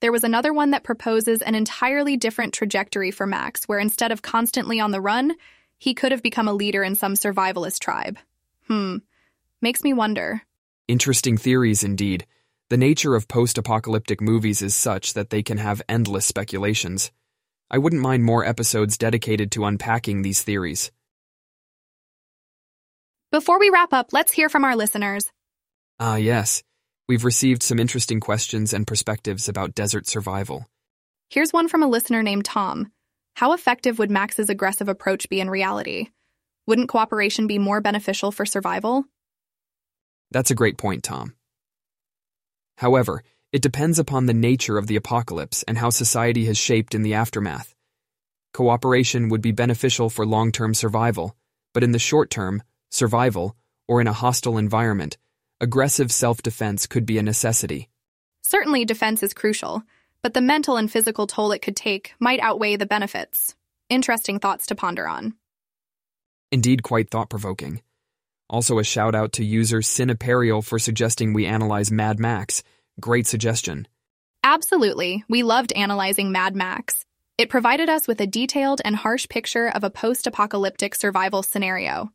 There 0.00 0.10
was 0.10 0.24
another 0.24 0.52
one 0.52 0.72
that 0.72 0.82
proposes 0.82 1.42
an 1.42 1.54
entirely 1.54 2.16
different 2.16 2.52
trajectory 2.54 3.12
for 3.12 3.26
Max, 3.26 3.64
where 3.64 3.78
instead 3.78 4.10
of 4.10 4.22
constantly 4.22 4.80
on 4.80 4.90
the 4.90 5.00
run, 5.00 5.34
he 5.78 5.94
could 5.94 6.10
have 6.10 6.22
become 6.22 6.48
a 6.48 6.52
leader 6.52 6.82
in 6.82 6.96
some 6.96 7.14
survivalist 7.14 7.78
tribe. 7.78 8.18
Hmm. 8.66 8.96
Makes 9.62 9.84
me 9.84 9.92
wonder. 9.92 10.42
Interesting 10.88 11.36
theories 11.36 11.84
indeed. 11.84 12.26
The 12.68 12.76
nature 12.76 13.14
of 13.14 13.28
post 13.28 13.58
apocalyptic 13.58 14.20
movies 14.20 14.60
is 14.60 14.74
such 14.74 15.14
that 15.14 15.30
they 15.30 15.42
can 15.42 15.58
have 15.58 15.82
endless 15.88 16.26
speculations. 16.26 17.12
I 17.70 17.78
wouldn't 17.78 18.02
mind 18.02 18.24
more 18.24 18.44
episodes 18.44 18.96
dedicated 18.96 19.52
to 19.52 19.64
unpacking 19.64 20.22
these 20.22 20.42
theories. 20.42 20.90
Before 23.30 23.58
we 23.58 23.68
wrap 23.70 23.92
up, 23.92 24.12
let's 24.12 24.32
hear 24.32 24.48
from 24.48 24.64
our 24.64 24.74
listeners. 24.74 25.30
Ah, 26.00 26.16
yes. 26.16 26.62
We've 27.08 27.24
received 27.24 27.62
some 27.62 27.78
interesting 27.78 28.20
questions 28.20 28.72
and 28.72 28.86
perspectives 28.86 29.48
about 29.48 29.74
desert 29.74 30.06
survival. 30.06 30.66
Here's 31.28 31.52
one 31.52 31.68
from 31.68 31.82
a 31.82 31.88
listener 31.88 32.22
named 32.22 32.46
Tom. 32.46 32.90
How 33.34 33.52
effective 33.52 33.98
would 33.98 34.10
Max's 34.10 34.48
aggressive 34.48 34.88
approach 34.88 35.28
be 35.28 35.40
in 35.40 35.50
reality? 35.50 36.08
Wouldn't 36.66 36.88
cooperation 36.88 37.46
be 37.46 37.58
more 37.58 37.80
beneficial 37.80 38.32
for 38.32 38.46
survival? 38.46 39.04
That's 40.30 40.50
a 40.50 40.54
great 40.54 40.78
point, 40.78 41.02
Tom. 41.02 41.34
However, 42.78 43.22
it 43.52 43.62
depends 43.62 43.98
upon 43.98 44.26
the 44.26 44.34
nature 44.34 44.76
of 44.76 44.86
the 44.86 44.96
apocalypse 44.96 45.62
and 45.66 45.78
how 45.78 45.90
society 45.90 46.44
has 46.46 46.58
shaped 46.58 46.94
in 46.94 47.02
the 47.02 47.14
aftermath. 47.14 47.74
Cooperation 48.52 49.28
would 49.28 49.40
be 49.40 49.52
beneficial 49.52 50.10
for 50.10 50.26
long 50.26 50.52
term 50.52 50.74
survival, 50.74 51.36
but 51.72 51.84
in 51.84 51.92
the 51.92 51.98
short 51.98 52.30
term, 52.30 52.62
survival, 52.90 53.56
or 53.86 54.00
in 54.00 54.06
a 54.06 54.12
hostile 54.12 54.58
environment, 54.58 55.16
aggressive 55.60 56.12
self 56.12 56.42
defense 56.42 56.86
could 56.86 57.06
be 57.06 57.18
a 57.18 57.22
necessity. 57.22 57.88
Certainly, 58.42 58.84
defense 58.84 59.22
is 59.22 59.34
crucial, 59.34 59.82
but 60.22 60.34
the 60.34 60.40
mental 60.40 60.76
and 60.76 60.90
physical 60.90 61.26
toll 61.26 61.52
it 61.52 61.62
could 61.62 61.76
take 61.76 62.12
might 62.18 62.40
outweigh 62.40 62.76
the 62.76 62.86
benefits. 62.86 63.54
Interesting 63.88 64.38
thoughts 64.38 64.66
to 64.66 64.74
ponder 64.74 65.08
on. 65.08 65.34
Indeed, 66.50 66.82
quite 66.82 67.10
thought 67.10 67.30
provoking. 67.30 67.82
Also, 68.50 68.78
a 68.78 68.84
shout 68.84 69.14
out 69.14 69.32
to 69.34 69.44
user 69.44 69.78
Cineperial 69.78 70.64
for 70.64 70.78
suggesting 70.78 71.32
we 71.32 71.44
analyze 71.44 71.90
Mad 71.90 72.18
Max. 72.18 72.62
Great 73.00 73.26
suggestion. 73.26 73.86
Absolutely. 74.42 75.24
We 75.28 75.42
loved 75.42 75.72
analyzing 75.72 76.32
Mad 76.32 76.56
Max. 76.56 77.04
It 77.36 77.50
provided 77.50 77.88
us 77.88 78.08
with 78.08 78.20
a 78.20 78.26
detailed 78.26 78.80
and 78.84 78.96
harsh 78.96 79.28
picture 79.28 79.68
of 79.68 79.84
a 79.84 79.90
post 79.90 80.26
apocalyptic 80.26 80.94
survival 80.94 81.42
scenario. 81.42 82.10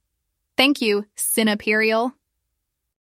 Thank 0.57 0.81
you, 0.81 1.05
Cineperial. 1.15 2.11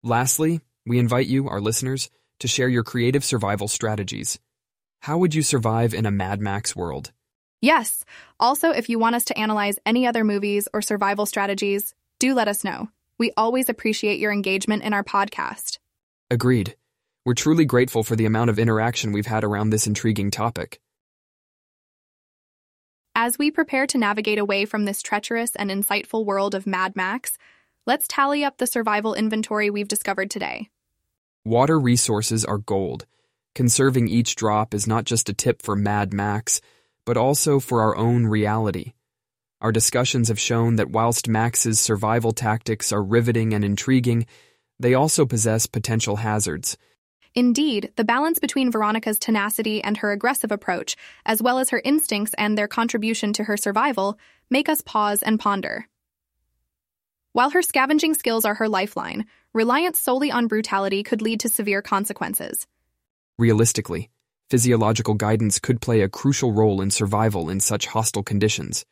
Lastly, 0.03 0.61
we 0.87 0.99
invite 0.99 1.27
you, 1.27 1.49
our 1.49 1.61
listeners, 1.61 2.11
to 2.41 2.49
share 2.49 2.69
your 2.69 2.85
creative 2.85 3.25
survival 3.25 3.69
strategies. 3.69 4.39
How 5.01 5.19
would 5.19 5.35
you 5.35 5.43
survive 5.43 5.95
in 5.95 6.07
a 6.07 6.11
Mad 6.11 6.41
Max 6.41 6.77
world? 6.77 7.13
Yes. 7.63 8.05
Also, 8.39 8.71
if 8.71 8.91
you 8.91 8.99
want 8.99 9.15
us 9.15 9.25
to 9.27 9.39
analyze 9.39 9.79
any 9.87 10.07
other 10.07 10.25
movies 10.25 10.69
or 10.75 10.83
survival 10.83 11.25
strategies, 11.25 11.95
do 12.19 12.35
let 12.35 12.49
us 12.49 12.65
know. 12.65 12.91
We 13.17 13.33
always 13.37 13.71
appreciate 13.71 14.19
your 14.19 14.33
engagement 14.33 14.83
in 14.83 14.93
our 14.93 15.05
podcast. 15.05 15.79
Agreed. 16.31 16.75
We're 17.25 17.33
truly 17.33 17.65
grateful 17.65 18.05
for 18.05 18.17
the 18.17 18.27
amount 18.27 18.51
of 18.51 18.59
interaction 18.59 19.13
we've 19.13 19.25
had 19.25 19.45
around 19.45 19.71
this 19.71 19.87
intriguing 19.87 20.31
topic. 20.31 20.79
As 23.15 23.39
we 23.39 23.51
prepare 23.51 23.87
to 23.87 23.99
navigate 23.99 24.39
away 24.39 24.67
from 24.67 24.85
this 24.85 25.01
treacherous 25.01 25.57
and 25.57 25.71
insightful 25.71 26.27
world 26.27 26.55
of 26.55 26.67
Mad 26.67 26.95
Max, 26.97 27.39
let's 27.87 28.07
tally 28.07 28.45
up 28.45 28.59
the 28.59 28.67
survival 28.67 29.15
inventory 29.15 29.71
we've 29.71 29.89
discovered 29.89 30.31
today. 30.31 30.69
Water 31.47 31.81
resources 31.81 32.45
are 32.45 32.59
gold. 32.59 33.07
Conserving 33.55 34.09
each 34.09 34.37
drop 34.37 34.75
is 34.75 34.87
not 34.87 35.05
just 35.05 35.31
a 35.31 35.35
tip 35.35 35.63
for 35.63 35.77
Mad 35.77 36.13
Max, 36.13 36.61
but 37.07 37.17
also 37.17 37.59
for 37.59 37.81
our 37.81 37.97
own 37.97 38.27
reality. 38.27 38.93
Our 39.63 39.73
discussions 39.73 40.29
have 40.29 40.41
shown 40.41 40.77
that 40.77 40.91
whilst 40.91 41.27
Max's 41.27 41.81
survival 41.81 42.33
tactics 42.33 42.93
are 42.93 43.03
riveting 43.03 43.55
and 43.55 43.65
intriguing, 43.65 44.27
they 44.79 44.93
also 44.93 45.25
possess 45.25 45.67
potential 45.67 46.17
hazards. 46.17 46.77
Indeed, 47.35 47.93
the 47.97 48.05
balance 48.05 48.39
between 48.39 48.71
Veronica's 48.71 49.19
tenacity 49.19 49.83
and 49.83 49.97
her 49.97 50.13
aggressive 50.13 50.53
approach, 50.53 50.97
as 51.27 51.43
well 51.43 51.59
as 51.59 51.71
her 51.71 51.81
instincts 51.85 52.35
and 52.39 52.57
their 52.57 52.69
contribution 52.69 53.33
to 53.35 53.45
her 53.45 53.57
survival, 53.57 54.19
make 54.51 54.69
us 54.69 54.81
pause 54.81 55.23
and 55.23 55.41
ponder. 55.41 55.89
While 57.33 57.51
her 57.51 57.63
scavenging 57.63 58.15
skills 58.15 58.45
are 58.45 58.55
her 58.55 58.69
lifeline, 58.69 59.27
reliance 59.53 59.99
solely 59.99 60.31
on 60.31 60.47
brutality 60.47 61.03
could 61.03 61.23
lead 61.23 61.41
to 61.41 61.49
severe 61.49 61.83
consequences. 61.83 62.67
Realistically, 63.39 64.11
physiological 64.51 65.15
guidance 65.15 65.59
could 65.59 65.81
play 65.81 66.03
a 66.03 66.09
crucial 66.09 66.53
role 66.53 66.81
in 66.81 66.91
survival 66.93 67.51
in 67.51 67.59
such 67.59 67.87
hostile 67.87 68.23
conditions 68.23 68.85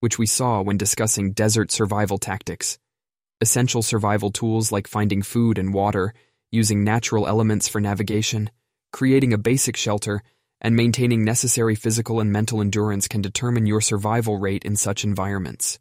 which 0.00 0.18
we 0.18 0.26
saw 0.26 0.62
when 0.62 0.76
discussing 0.76 1.32
desert 1.32 1.70
survival 1.70 2.18
tactics. 2.18 2.78
Essential 3.40 3.82
survival 3.82 4.30
tools 4.30 4.72
like 4.72 4.86
finding 4.86 5.22
food 5.22 5.58
and 5.58 5.74
water, 5.74 6.14
using 6.50 6.84
natural 6.84 7.26
elements 7.26 7.68
for 7.68 7.80
navigation, 7.80 8.50
creating 8.92 9.32
a 9.32 9.38
basic 9.38 9.76
shelter, 9.76 10.22
and 10.60 10.74
maintaining 10.74 11.24
necessary 11.24 11.74
physical 11.74 12.20
and 12.20 12.32
mental 12.32 12.60
endurance 12.60 13.08
can 13.08 13.22
determine 13.22 13.66
your 13.66 13.80
survival 13.80 14.38
rate 14.38 14.64
in 14.64 14.76
such 14.76 15.04
environments. 15.04 15.78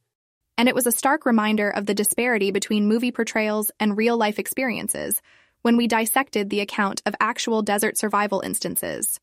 And 0.57 0.67
it 0.67 0.75
was 0.75 0.87
a 0.87 0.91
stark 0.91 1.25
reminder 1.25 1.69
of 1.69 1.85
the 1.85 1.93
disparity 1.93 2.51
between 2.51 2.87
movie 2.87 3.11
portrayals 3.11 3.71
and 3.79 3.97
real 3.97 4.17
life 4.17 4.39
experiences 4.39 5.21
when 5.61 5.77
we 5.77 5.87
dissected 5.87 6.49
the 6.49 6.61
account 6.61 7.01
of 7.05 7.15
actual 7.19 7.61
desert 7.61 7.97
survival 7.97 8.41
instances. 8.41 9.19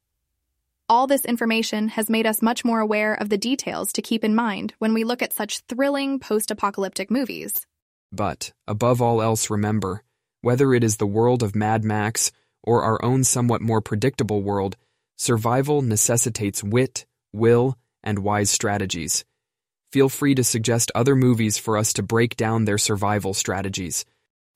All 0.89 1.07
this 1.07 1.25
information 1.25 1.89
has 1.89 2.11
made 2.11 2.27
us 2.27 2.43
much 2.43 2.65
more 2.65 2.81
aware 2.81 3.15
of 3.15 3.31
the 3.31 3.39
details 3.39 3.93
to 3.95 4.03
keep 4.03 4.23
in 4.23 4.35
mind 4.35 4.75
when 4.79 4.93
we 4.93 5.05
look 5.05 5.23
at 5.23 5.33
such 5.33 5.61
thrilling 5.61 6.21
post 6.21 6.51
apocalyptic 6.51 7.11
movies. 7.11 7.67
But, 8.13 8.53
above 8.69 9.01
all 9.01 9.23
else, 9.23 9.51
remember 9.51 10.03
whether 10.45 10.75
it 10.75 10.85
is 10.85 10.99
the 10.99 11.07
world 11.07 11.43
of 11.43 11.57
Mad 11.57 11.83
Max 11.85 12.31
or 12.63 12.83
our 12.83 13.03
own 13.03 13.25
somewhat 13.25 13.63
more 13.63 13.81
predictable 13.81 14.43
world, 14.43 14.77
survival 15.17 15.81
necessitates 15.81 16.63
wit, 16.63 17.07
will, 17.33 17.79
and 18.03 18.19
wise 18.19 18.51
strategies. 18.51 19.25
Feel 19.91 20.11
free 20.11 20.35
to 20.35 20.45
suggest 20.45 20.93
other 20.95 21.17
movies 21.17 21.57
for 21.57 21.79
us 21.79 21.95
to 21.95 22.03
break 22.03 22.37
down 22.37 22.67
their 22.67 22.77
survival 22.77 23.33
strategies. 23.33 24.05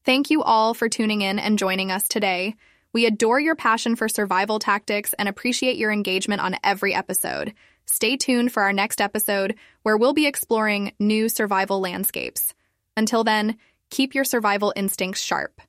Thank 0.05 0.29
you 0.29 0.42
all 0.42 0.74
for 0.74 0.90
tuning 0.90 1.22
in 1.22 1.38
and 1.38 1.59
joining 1.59 1.90
us 1.90 2.07
today. 2.07 2.57
We 2.92 3.07
adore 3.07 3.40
your 3.40 3.57
passion 3.57 3.96
for 3.96 4.09
survival 4.09 4.59
tactics 4.59 5.14
and 5.14 5.27
appreciate 5.27 5.77
your 5.77 5.90
engagement 5.90 6.42
on 6.42 6.57
every 6.62 6.94
episode. 6.94 7.55
Stay 7.87 8.18
tuned 8.18 8.53
for 8.53 8.62
our 8.62 8.74
next 8.74 9.01
episode, 9.01 9.55
where 9.85 9.96
we'll 9.96 10.12
be 10.12 10.27
exploring 10.27 10.92
new 10.98 11.31
survival 11.31 11.81
landscapes. 11.81 12.53
Until 12.94 13.24
then, 13.24 13.57
keep 13.88 14.14
your 14.14 14.24
survival 14.24 14.74
instincts 14.77 15.22
sharp. 15.22 15.62